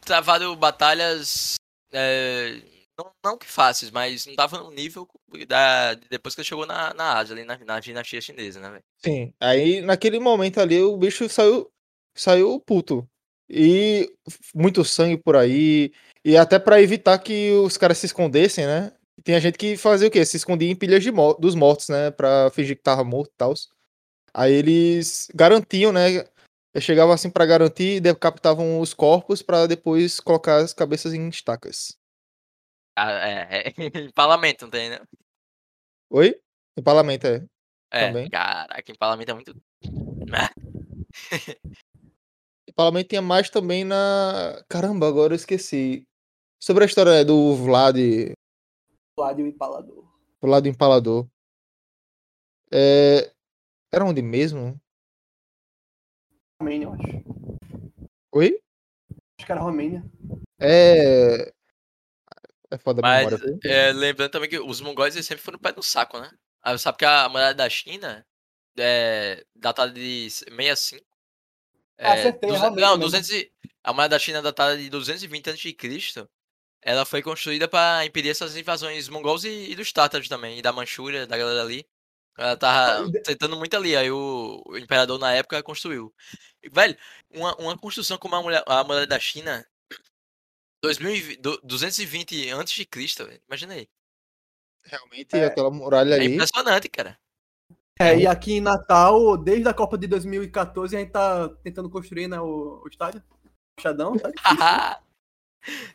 [0.00, 1.54] travado batalhas.
[1.92, 2.60] é,
[2.96, 5.08] não, não que fáceis, mas não tava no nível
[5.48, 8.84] da, depois que ele chegou na, na Ásia, ali na, na dinastia chinesa, né, velho?
[9.04, 9.34] Sim.
[9.40, 11.68] Aí, naquele momento ali, o bicho saiu,
[12.16, 13.06] saiu puto.
[13.50, 14.10] E
[14.54, 15.92] muito sangue por aí.
[16.24, 18.92] E até pra evitar que os caras se escondessem, né?
[19.22, 20.24] Tinha gente que fazia o quê?
[20.24, 22.10] Se escondia em pilhas de mo- dos mortos, né?
[22.10, 23.54] Pra fingir que tava morto e tal.
[24.32, 26.24] Aí eles garantiam, né?
[26.80, 31.96] Chegavam assim pra garantir e decapitavam os corpos pra depois colocar as cabeças em estacas.
[32.96, 33.72] Ah, é, é,
[34.10, 34.98] empalamento, não tem, né?
[36.10, 36.34] Oi?
[36.76, 37.44] Empalamento, é.
[37.92, 38.28] É, Também.
[38.28, 39.54] caraca, empalamento é muito.
[42.68, 44.64] Empalamento tinha mais também na.
[44.68, 46.04] Caramba, agora eu esqueci.
[46.60, 47.96] Sobre a história né, do Vlad,
[49.16, 50.04] Vlad o Empalador.
[50.40, 51.28] do lado do empalador.
[52.72, 53.32] É...
[53.92, 54.78] Era onde mesmo?
[56.60, 57.24] Romênia, eu acho.
[58.32, 58.60] Oi?
[59.38, 60.02] Acho que era Romênia.
[60.60, 61.52] É.
[62.70, 63.58] É foda a Mas, memória.
[63.64, 66.30] é, lembrando também que os mongóis eles sempre foram pé no saco, né?
[66.60, 68.26] Ah, sabe que a muralha da China
[68.76, 71.04] é datada de 65.
[71.96, 73.02] É, Acertei, duze- realmente não, mesmo.
[73.04, 73.52] 200 e-
[73.84, 75.76] a muralha da China é datada de 220 a.C.
[76.84, 80.72] Ela foi construída para impedir essas invasões mongols e, e dos tátaros também, e da
[80.72, 81.86] Manchúria, da galera ali.
[82.38, 86.12] Ela tava Ah, tentando muito ali, aí o, o imperador na época construiu.
[86.62, 86.96] E, velho,
[87.30, 89.64] uma, uma construção como a muralha, a muralha da China,
[90.82, 92.86] 2020, do- 220 a.C.,
[93.48, 93.88] imagina aí.
[94.84, 96.34] Realmente, aquela muralha É ali.
[96.34, 97.18] impressionante, cara.
[97.98, 102.26] É, e aqui em Natal, desde a Copa de 2014, a gente tá tentando construir
[102.28, 103.22] né, o, o estádio.
[103.80, 104.56] Chadão, tá difícil.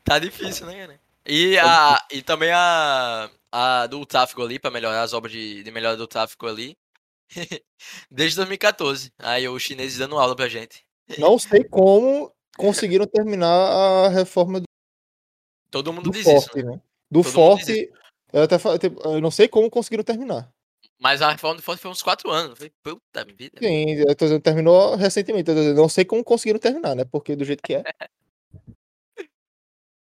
[0.04, 1.02] tá difícil, né, cara?
[1.26, 5.72] E, a, e também a, a do tráfego ali, pra melhorar as obras de, de
[5.72, 6.78] melhora do tráfego ali.
[8.10, 9.14] Desde 2014.
[9.20, 10.84] Aí os chineses dando aula pra gente.
[11.18, 14.66] Não sei como conseguiram terminar a reforma do,
[15.72, 16.72] Todo mundo do diz isso, forte, né?
[16.72, 16.82] né?
[17.10, 17.92] Do Todo forte.
[18.34, 20.52] Eu, até, tipo, eu não sei como conseguiram terminar.
[21.00, 22.58] Mas a reforma do forte foi uns 4 anos.
[22.58, 23.60] Foi puta vida.
[23.60, 25.50] Sim, eu tô dizendo, terminou recentemente.
[25.50, 27.06] Eu não sei como conseguiram terminar, né?
[27.06, 27.84] Porque do jeito que é.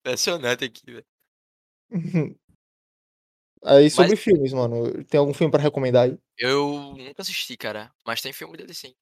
[0.01, 1.05] Impressionante aqui, velho.
[3.63, 5.03] Aí sobre Mas- filmes, mano.
[5.05, 6.17] Tem algum filme pra recomendar aí?
[6.37, 7.93] Eu nunca assisti, cara.
[8.05, 8.95] Mas tem filme dele sim.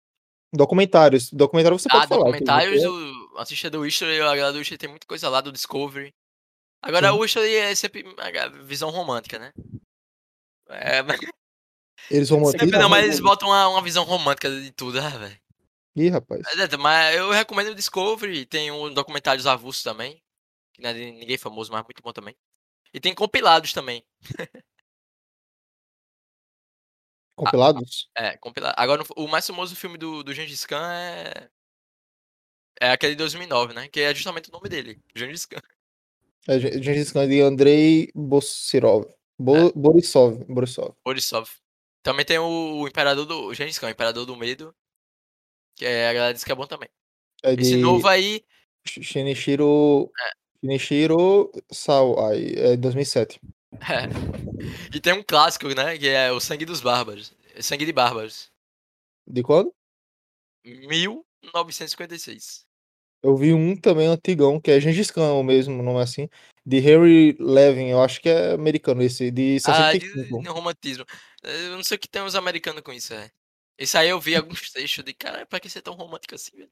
[0.53, 1.31] Documentários.
[1.31, 2.19] Documentário você Ah, pode falar.
[2.25, 5.39] que documentários, o assiste a do History, a galera do History tem muita coisa lá
[5.39, 6.13] do Discovery.
[6.81, 9.53] Agora o History é sempre a visão romântica, né?
[10.67, 11.21] É, mas
[12.11, 12.79] Eles sempre manter.
[12.79, 15.39] não, mas eles botam uma, uma visão romântica de tudo, ah, velho.
[15.95, 16.41] Ih, rapaz.
[16.77, 20.21] Mas, eu recomendo o Discovery, tem um documentários avulsos também,
[20.79, 22.35] que não é de ninguém famoso, mas muito bom também.
[22.93, 24.03] E tem compilados também.
[27.35, 28.09] Compilados?
[28.17, 28.75] É, compilado.
[28.77, 31.49] Agora, o mais famoso filme do, do Gengis Khan é.
[32.81, 33.87] É aquele de 2009, né?
[33.89, 35.59] Que é justamente o nome dele, Gengis Khan.
[36.47, 39.05] É, Gen- Gengis Khan de Andrei Bossirov.
[39.37, 39.71] Bo É.
[39.73, 40.43] Borisov.
[40.45, 40.95] Borisov.
[41.03, 41.49] Borisov.
[42.01, 43.47] Também tem o, o Imperador do.
[43.47, 44.75] O Gengis Khan, o Imperador do Medo.
[45.75, 46.89] Que é, a galera diz que é bom também.
[47.43, 48.43] É Esse de novo aí.
[48.85, 50.09] Sh- Shinichiro.
[50.19, 50.31] É.
[50.61, 52.53] Shinichiro Sawai.
[52.55, 53.39] É 2007.
[53.73, 54.95] é.
[54.95, 55.97] E tem um clássico, né?
[55.97, 57.33] Que é o Sangue dos Bárbaros.
[57.59, 58.51] Sangue de Bárbaros.
[59.27, 59.73] De quando?
[60.65, 62.65] 1956.
[63.21, 66.29] Eu vi um também antigão, que é Gengis Khan, o mesmo nome assim.
[66.65, 70.41] De Harry Levin, eu acho que é americano esse, de Ah, de, 65.
[70.41, 71.05] de romantismo.
[71.43, 73.29] Eu não sei o que tem os americanos com isso, é.
[73.77, 76.71] Esse aí eu vi alguns trechos de, cara, pra que ser tão romântico assim, velho?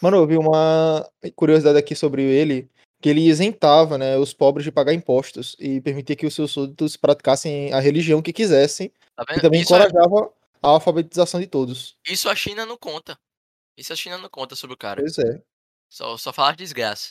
[0.00, 1.06] Mano, eu vi uma
[1.36, 2.70] curiosidade aqui sobre ele,
[3.02, 6.96] que ele isentava, né, os pobres de pagar impostos e permitia que os seus súditos
[6.96, 10.32] praticassem a religião que quisessem Tá e também Isso, é- encorajava
[10.62, 11.96] a alfabetização de todos.
[12.08, 13.18] isso a China não conta.
[13.76, 15.00] Isso a China não conta sobre o cara.
[15.00, 15.42] Pois é.
[15.90, 17.10] Só, só falar de desgraça.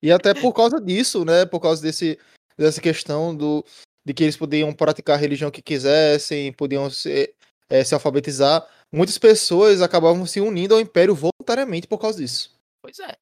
[0.00, 2.18] E até por causa disso, né, por causa desse,
[2.56, 3.64] dessa questão do,
[4.04, 7.34] de que eles podiam praticar a religião que quisessem, podiam se,
[7.68, 12.56] eh, se alfabetizar, muitas pessoas acabavam se unindo ao império voluntariamente por causa disso.
[12.80, 13.16] Pois é.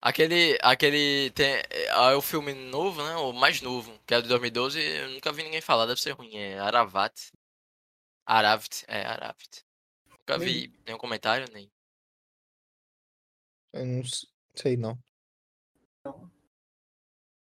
[0.00, 0.58] Aquele.
[0.62, 1.30] Aquele.
[1.30, 3.16] Tem, é o filme novo, né?
[3.16, 6.36] O mais novo, que é de 2012, eu nunca vi ninguém falar, deve ser ruim.
[6.36, 7.32] É Aravat.
[8.26, 9.64] Aravit, é Aravit.
[10.10, 11.70] Nunca vi nenhum comentário, nem.
[13.72, 14.02] Eu não
[14.54, 14.98] sei, não.
[16.04, 16.30] Não.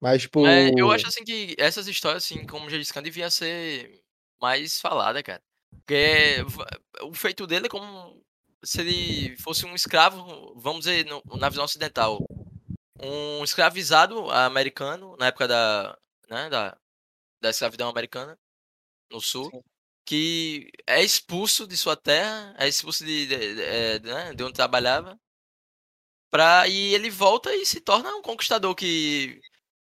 [0.01, 0.47] Mas, tipo.
[0.47, 4.03] É, eu acho assim que essas histórias, assim, como já disse, devia ser
[4.41, 5.43] mais falada, cara.
[5.71, 6.67] Porque va-
[7.03, 8.25] o feito dele é como
[8.65, 12.19] se ele fosse um escravo, vamos dizer, no- na visão ocidental.
[13.01, 15.97] Um escravizado americano, na época da,
[16.29, 16.77] né, da,
[17.41, 18.39] da escravidão americana,
[19.11, 19.63] no sul, Sim.
[20.05, 24.55] que é expulso de sua terra, é expulso de, de, de- é, né, de onde
[24.55, 25.19] trabalhava,
[26.31, 29.41] pra, e ele volta e se torna um conquistador que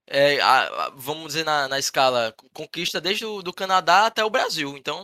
[0.08, 4.24] é, a- a- vamos dizer na, na escala, co- conquista desde o do Canadá até
[4.26, 4.76] o Brasil.
[4.78, 5.04] Então,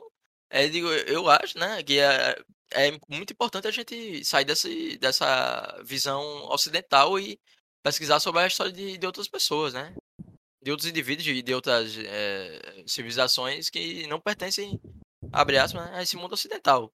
[0.49, 2.35] é, digo, eu acho, né, que é,
[2.77, 7.39] é muito importante a gente sair desse, dessa visão ocidental e
[7.83, 9.95] pesquisar sobre a história de, de outras pessoas, né?
[10.61, 14.79] De outros indivíduos e de outras é, civilizações que não pertencem,
[15.31, 16.91] abre aspas, né, a esse mundo ocidental.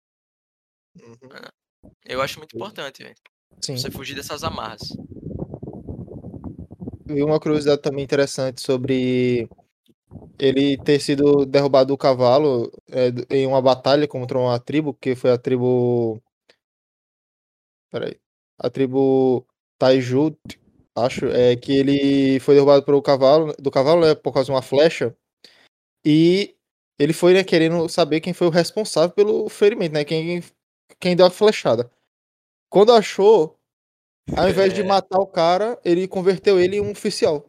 [0.96, 3.16] Uhum, Eu acho muito importante, velho,
[3.62, 4.82] você fugir dessas amarras.
[7.10, 9.50] E uma curiosidade também interessante sobre
[10.40, 15.32] ele ter sido derrubado do cavalo é, em uma batalha contra uma tribo, que foi
[15.32, 16.22] a tribo.
[17.92, 18.20] Peraí.
[18.60, 19.46] A tribo
[19.78, 20.38] Taijut,
[20.96, 24.62] acho, é que ele foi derrubado pelo cavalo, do cavalo, né, por causa de uma
[24.62, 25.16] flecha.
[26.06, 26.56] E
[27.00, 30.04] ele foi, né, querendo saber quem foi o responsável pelo ferimento, né?
[30.04, 30.42] Quem,
[31.00, 31.90] quem deu a flechada.
[32.70, 33.58] Quando achou,
[34.38, 34.84] ao invés de É.
[34.84, 37.46] matar o cara, ele converteu ele em um oficial.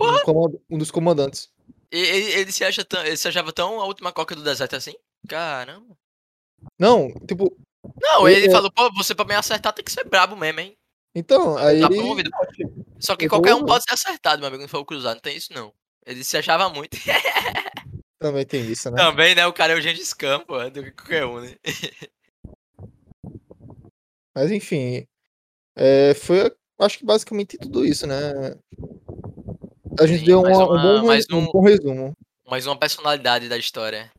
[0.00, 1.50] Um, comand- um dos comandantes.
[1.98, 4.94] Ele, ele se acha tão, ele se achava tão a última coca do deserto assim?
[5.28, 5.96] Caramba.
[6.78, 7.56] Não, tipo,
[8.00, 10.76] Não, Ele é- falou, pô, você pra me acertar tem que ser brabo mesmo, hein?
[11.14, 12.30] então, aí Tá ele.
[12.98, 15.36] Só que qualquer um pode ser acertado, meu amigo, não foi o cruzado, não tem
[15.36, 15.72] isso não.
[16.04, 16.96] Ele se achava muito.
[18.18, 18.96] Também tem isso, né?
[18.96, 19.46] Também, né?
[19.46, 21.56] O cara é o Gengis Khan, pô, do que qualquer um, né?
[24.34, 25.06] Mas enfim,
[25.76, 28.56] é, foi, acho que basicamente tudo isso, né?
[29.98, 32.12] A gente Sim, deu uma- um, bom, mais um um- bom resumo.
[32.46, 34.10] Mais uma personalidade da história.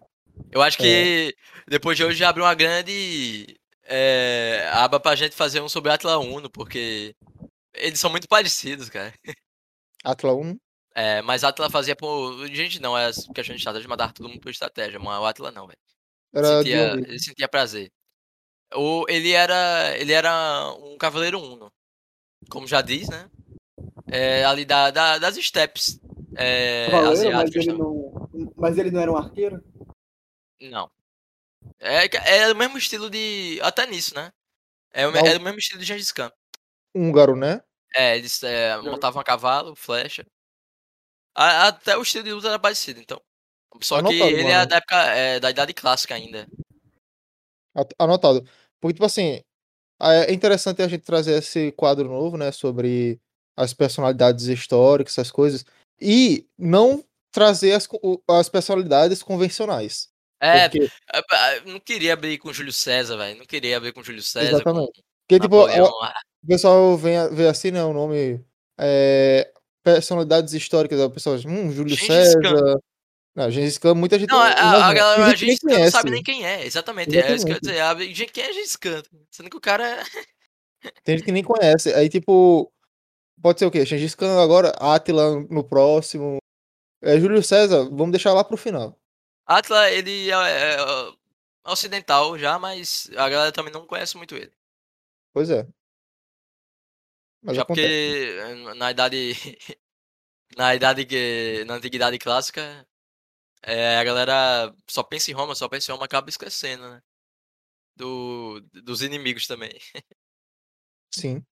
[0.52, 1.36] Eu acho que
[1.68, 6.18] depois de hoje já abriu uma grande é, aba pra gente fazer um sobre Atla
[6.18, 7.16] Uno, porque
[7.74, 9.14] eles são muito parecidos, cara.
[10.04, 10.58] Atla 1.
[10.94, 12.46] É, mas Atla fazia por.
[12.48, 15.00] Gente, não, é questão de estratégia, mandava todo mundo por estratégia.
[15.00, 15.80] Mas o Atla não, velho.
[16.60, 17.90] Sentia, ele sentia prazer.
[18.76, 21.72] O, ele era ele era um cavaleiro uno,
[22.50, 23.30] como já diz, né?
[24.10, 26.00] É, ali da, da- das steppes
[26.36, 29.64] é, Cavaleiro, mas ele, não, mas ele não era um arqueiro?
[30.62, 30.90] Não.
[31.80, 33.60] É, que- é o mesmo estilo de.
[33.62, 34.32] Até nisso, né?
[34.94, 35.26] É o, Não.
[35.26, 36.32] é o mesmo estilo de Gengis Khan.
[36.96, 37.62] húngaro, né?
[37.96, 40.26] É, eles é, montavam a cavalo, flecha.
[41.36, 43.22] A- até o estilo de luta era parecido, então.
[43.82, 44.68] Só que Anotado, ele é mano.
[44.70, 46.48] da época é, da idade clássica ainda.
[48.00, 48.44] Anotado.
[48.80, 49.42] Porque, tipo assim,
[50.02, 52.52] é interessante a gente trazer esse quadro novo, né?
[52.52, 53.20] Sobre
[53.58, 55.66] as personalidades históricas, essas coisas.
[56.00, 57.90] E não trazer as,
[58.30, 60.10] as personalidades convencionais.
[60.40, 61.20] É, Porque, é,
[61.56, 63.40] é, não queria abrir com Júlio César, velho.
[63.40, 65.02] Não queria abrir com Júlio César, Exatamente.
[65.02, 67.84] com porque tipo, a- ah, o pessoal vem a- vê assim, né?
[67.84, 68.40] O nome.
[68.80, 69.52] é,
[69.84, 71.00] personalidades históricas.
[71.00, 72.46] O pessoal diz, hum, Júlio Gengis Khan.
[72.56, 72.80] César.
[73.36, 74.30] Não, Gengis Khan, muita gente.
[74.30, 74.86] Não, a, a, imagina.
[74.86, 76.10] a galera a gente Khan não sabe conhece.
[76.12, 77.18] nem quem é, exatamente.
[77.18, 77.62] É isso que eu ia Exatamente.
[77.62, 77.80] dizer.
[77.82, 79.02] abre- gente, Quem é Gengis Khan?
[79.32, 80.04] Sendo que o cara é.
[81.04, 81.92] Tem gente que nem conhece.
[81.94, 82.72] Aí, tipo,
[83.42, 83.86] pode ser o quê?
[83.86, 86.38] Gengis Khan agora, Attila no próximo.
[87.02, 89.00] É, Júlio César, vamos deixar lá pro final.
[89.46, 94.52] Atla, ele é, é, é ocidental já, mas a galera também não conhece muito ele.
[95.34, 95.68] Pois é.
[97.42, 97.88] Mas já acontece.
[97.88, 99.34] porque eh, na idade.
[100.58, 101.64] na idade que.
[101.66, 102.88] Na antiguidade clássica.
[103.62, 107.02] é, a galera só pensa em Roma, só pensa em Roma, acaba esquecendo, né?
[107.96, 109.72] Do, dos inimigos também.
[111.14, 111.44] Sim.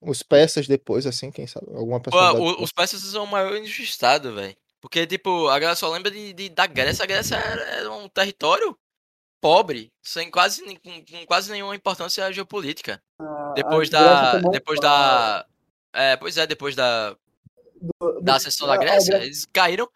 [0.00, 1.66] Os peças depois, assim, quem sabe?
[1.74, 2.60] Alguma Pô, personalidade.
[2.60, 4.56] o- os persas são o maior injustiçado, velho.
[4.80, 7.02] Porque, tipo, a galera só lembra de, de- da Grécia.
[7.02, 8.78] A Grécia era, era um território
[9.40, 13.02] pobre, sem quase, com, com quase nenhuma importância geopolítica.
[13.20, 14.38] A- Depois da.
[14.38, 15.44] Depois da.
[15.92, 17.16] É, pois é, depois da,
[18.00, 19.88] Do- da ascensão da Grécia, Grécia- eles caíram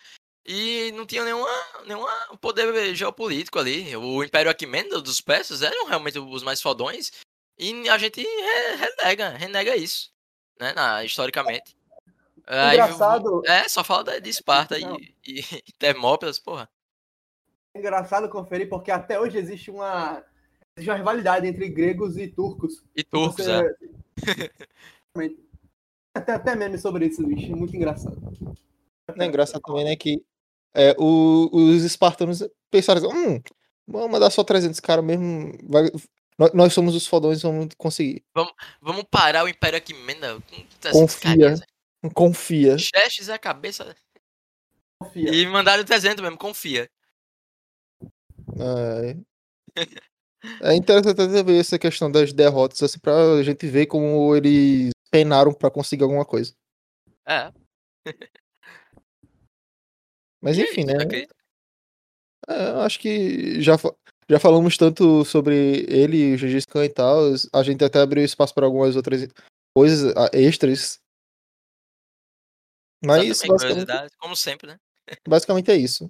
[0.44, 1.48] e não tinham nenhuma,
[1.86, 3.94] nenhuma poder geopolítico ali.
[3.96, 7.12] O Império Aquimênido dos persas eram realmente os mais fodões
[7.58, 10.10] e a gente re- renega, renega isso,
[10.60, 11.76] né, na, historicamente.
[12.46, 14.96] Aí, Engraçado- É, só fala de Esparta Não.
[15.26, 16.68] e, e Termópilas, porra.
[17.74, 20.22] É engraçado conferir porque até hoje existe uma,
[20.76, 22.82] existe uma rivalidade entre gregos e turcos.
[22.96, 23.74] E turcos, Você- é.
[26.26, 27.54] Tem até meme sobre isso, bicho.
[27.56, 28.16] Muito engraçado.
[29.18, 30.22] É engraçado também, né, que
[30.74, 33.40] é, o- os espartanos pensaram assim, hum,
[33.86, 35.90] vamos mandar só 300 caras mesmo, vai,
[36.38, 38.24] nó- nós somos os fodões, vamos conseguir.
[38.80, 41.54] Vamos parar o Império Aquimena com essas Confia.
[42.14, 42.76] Confia.
[42.78, 43.94] Xerxes é a cabeça.
[45.00, 45.34] Confia.
[45.34, 46.90] E mandaram 300 mesmo, confia.
[48.58, 49.16] É,
[50.62, 55.52] é interessante até ver essa questão das derrotas, assim, pra gente ver como eles penaram
[55.52, 56.54] pra conseguir alguma coisa.
[57.26, 57.52] É.
[60.40, 60.94] Mas é enfim, né?
[60.94, 61.34] eu acredito.
[62.48, 63.76] É, acho que já,
[64.28, 67.20] já falamos tanto sobre ele, o Gengis Khan e tal.
[67.52, 69.28] A gente até abriu espaço para algumas outras
[69.74, 71.00] coisas extras.
[73.04, 74.78] Mas basicamente, como sempre, né?
[75.28, 76.08] basicamente é isso.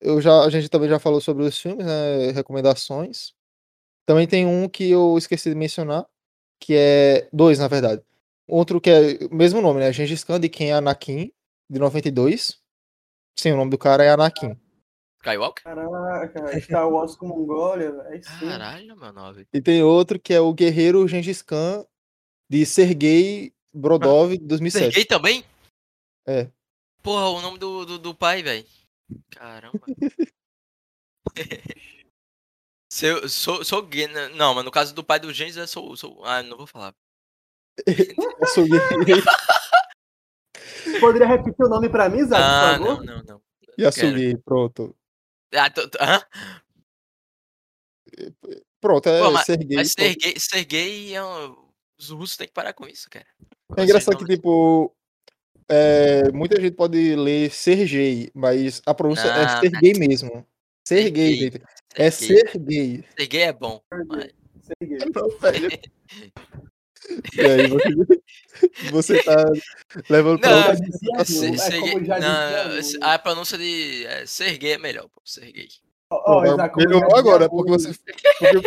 [0.00, 2.30] Eu já, a gente também já falou sobre os filmes, né?
[2.32, 3.32] Recomendações.
[4.06, 6.06] Também tem um que eu esqueci de mencionar,
[6.60, 8.02] que é dois, na verdade.
[8.46, 9.90] Outro que é o mesmo nome, né?
[9.92, 11.32] Gengis Khan de quem é Anakin,
[11.70, 12.60] de 92.
[13.38, 14.60] Sim, o nome do cara é Anakin.
[15.24, 15.64] Skywalker?
[15.64, 18.22] Caraca, Star Wars com Mongólia, velho.
[18.24, 18.46] sim.
[18.46, 19.46] Caralho, meu nove.
[19.52, 21.86] E tem outro que é o Guerreiro Gengis Khan
[22.50, 24.84] de Sergei Brodov, de 2007.
[24.84, 25.42] Serguei também?
[26.26, 26.50] É.
[27.02, 28.66] Porra, o nome do, do, do pai, velho.
[29.30, 29.80] Caramba.
[33.28, 34.28] Sou, sou gay, né?
[34.28, 36.24] Não, mas no caso do pai do Gênesis, eu sou, sou.
[36.24, 36.94] Ah, não vou falar.
[37.84, 39.24] Eu sou Guerreiro
[41.00, 43.04] Poderia repetir o nome pra mim, Zé, Ah, por favor?
[43.04, 43.42] não, não, não.
[43.76, 44.94] Yasugi, pronto.
[45.54, 46.20] Ah, tô, tô, hã?
[48.80, 49.76] Pronto, é Pô, mas- Sergei.
[49.76, 50.08] Mas pronto.
[50.08, 51.64] ser gay, ser gay é um...
[51.98, 53.26] Os russos têm que parar com isso, cara.
[53.76, 54.94] É engraçado que, tipo,
[55.68, 60.46] é, muita gente pode ler Sergei, mas a pronúncia é Não, Sergei mesmo.
[60.86, 61.36] Sergei, Sergei.
[61.36, 61.62] gente.
[61.94, 63.04] É Sergei.
[63.16, 63.80] Ser gay é bom.
[64.08, 64.98] mas- Serguei.
[67.36, 67.88] E aí, você,
[68.90, 69.44] você tá
[70.08, 72.80] levando pra Não, outra Já dizia É, ser- Lu, é como já não, Lu.
[73.02, 75.20] a pronúncia de é, ser gay é melhor, pô.
[75.24, 75.68] Ser gay.
[76.10, 77.92] Ó, ó, Pô, Isaac, como já melhorou agora, porque você.
[78.38, 78.62] Porque,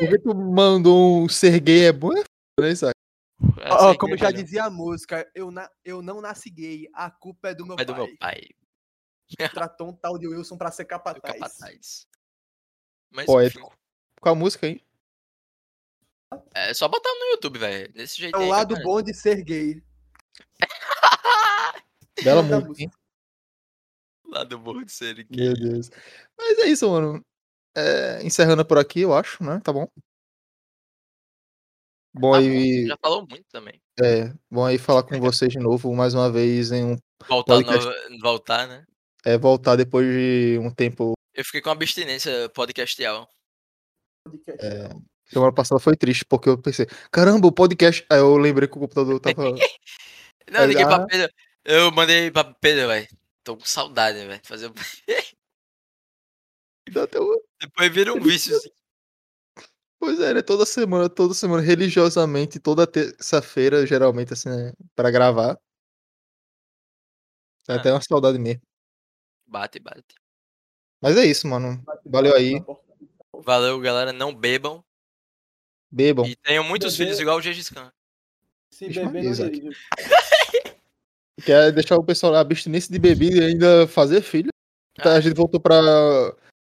[0.00, 2.26] porque tu mandou um Sergei é bom, é foda,
[2.60, 2.94] né, Isaac?
[3.58, 4.42] É, ser como é já melhor.
[4.42, 7.84] dizia a música, eu, na, eu não nasci gay, a culpa é do meu É
[7.84, 8.04] do pai.
[8.06, 8.40] meu pai.
[9.54, 11.22] Tratou um tal de Wilson pra ser Do capataz.
[11.34, 12.06] capataz.
[13.12, 13.72] Mas, enfim, Poético.
[14.20, 14.82] Qual a música aí?
[16.54, 17.92] É só botar no YouTube, velho.
[17.92, 19.82] Desse jeito É o lado bom de ser gay.
[22.24, 22.90] Bela música, hein?
[24.26, 25.26] Lado bom de ser gay.
[25.48, 25.90] Meu Deus.
[26.38, 27.24] Mas é isso, mano.
[27.76, 29.60] É, encerrando por aqui, eu acho, né?
[29.64, 29.88] Tá bom?
[32.14, 33.80] Bom Tá aí, bom, já falou muito também.
[34.02, 36.96] é, bom aí falar com vocês de novo mais uma vez em um
[37.28, 37.86] Voltar, Podcast.
[38.10, 38.84] no- voltar, né?
[39.24, 41.12] é, voltar depois de um tempo.
[41.34, 43.28] Eu fiquei com abstinência podcastial.
[44.24, 44.64] podcast.
[44.66, 44.88] É,
[45.32, 48.04] semana passada foi triste porque eu pensei, caramba, o podcast.
[48.10, 49.42] Aí eu lembrei que o computador tava.
[50.50, 50.88] Não, eu liguei Ah.
[50.88, 51.32] pra Pedro.
[51.64, 53.08] Eu mandei pra Pedro, velho.
[53.44, 54.40] Tô com saudade, velho.
[54.44, 54.68] Fazer...
[54.68, 54.74] um
[56.92, 58.56] Dá até uma- Depois vira um vício.
[58.56, 58.70] assim.
[59.98, 60.42] Pois é, né?
[60.42, 65.60] Toda semana, toda semana, religiosamente, toda terça-feira, geralmente, assim, né, pra gravar.
[67.68, 67.74] Ah.
[67.74, 68.62] até uma saudade mesmo.
[69.46, 70.14] Bate, bate.
[71.02, 71.82] Mas é isso, mano.
[72.04, 72.54] Valeu aí.
[73.44, 74.12] Valeu, galera.
[74.12, 74.84] Não bebam.
[75.90, 76.26] Bebam.
[76.26, 77.90] E tenham muitos Beber- filhos igual o Gengis Khan.
[78.72, 79.76] Se beber, não dirige.
[81.44, 84.50] Quer deixar o pessoal abstinência de bebida e ainda fazer filho.
[84.96, 85.80] Tá, Ah, a gente voltou pra,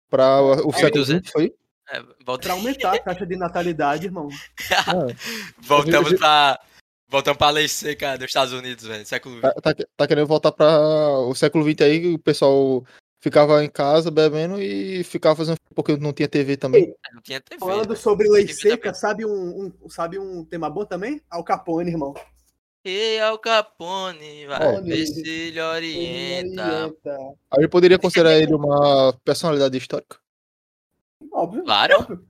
[0.09, 1.21] pra o Aí, século 200.
[1.27, 1.53] XX, foi?
[1.89, 2.43] é, volta...
[2.47, 4.29] Pra aumentar a taxa de natalidade, irmão.
[4.87, 5.13] Ah,
[5.59, 6.59] Voltamos pra.
[7.09, 9.05] Voltamos pra lei seca dos Estados Unidos, velho.
[9.05, 9.41] Século XX.
[9.41, 10.79] tá, tá, tá querendo voltar pra
[11.19, 12.85] o século XX aí, o pessoal
[13.21, 16.93] ficava em casa bebendo e ficava fazendo porque não tinha TV também.
[17.13, 17.59] Não tinha TV.
[17.59, 17.95] Falando né?
[17.95, 21.21] sobre lei seca, sabe um, um- sabe um tema bom também?
[21.29, 22.13] Al Capone, irmão.
[22.83, 26.65] E Al Capone, vai se ele orienta.
[26.65, 27.17] Orienta.
[27.51, 30.17] A gente poderia considerar ele uma personalidade histórica.
[31.31, 31.63] Óbvio.
[31.63, 31.95] Claro.
[31.99, 32.25] óbvio.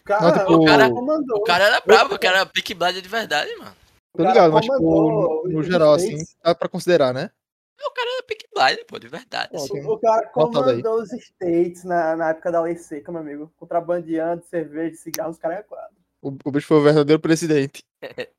[0.00, 1.38] O cara, Não, tipo, o cara comandou.
[1.38, 3.76] O cara era brabo, o cara era Pick Blind de verdade, mano.
[4.12, 7.30] Tô cara ligado, mas tipo, no, no geral, assim, dá pra considerar, né?
[7.80, 9.54] O cara era Pick Blind, pô, de verdade.
[9.56, 9.72] Assim.
[9.72, 13.52] tem- O cara comandou os States na, na época da lei seca, meu amigo.
[13.56, 15.96] Contrabandeando, cerveja, cigarro, os caras é quadro.
[16.20, 17.84] O, o bicho foi o verdadeiro presidente.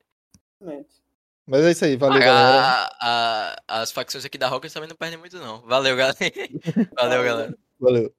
[1.45, 2.61] Mas é isso aí, valeu, Ah, galera.
[3.01, 5.61] a- a- as facções aqui da Rockers também não perdem muito, não.
[5.63, 6.15] Valeu, galera.
[6.97, 7.57] Valeu, galera.
[7.79, 8.13] Valeu.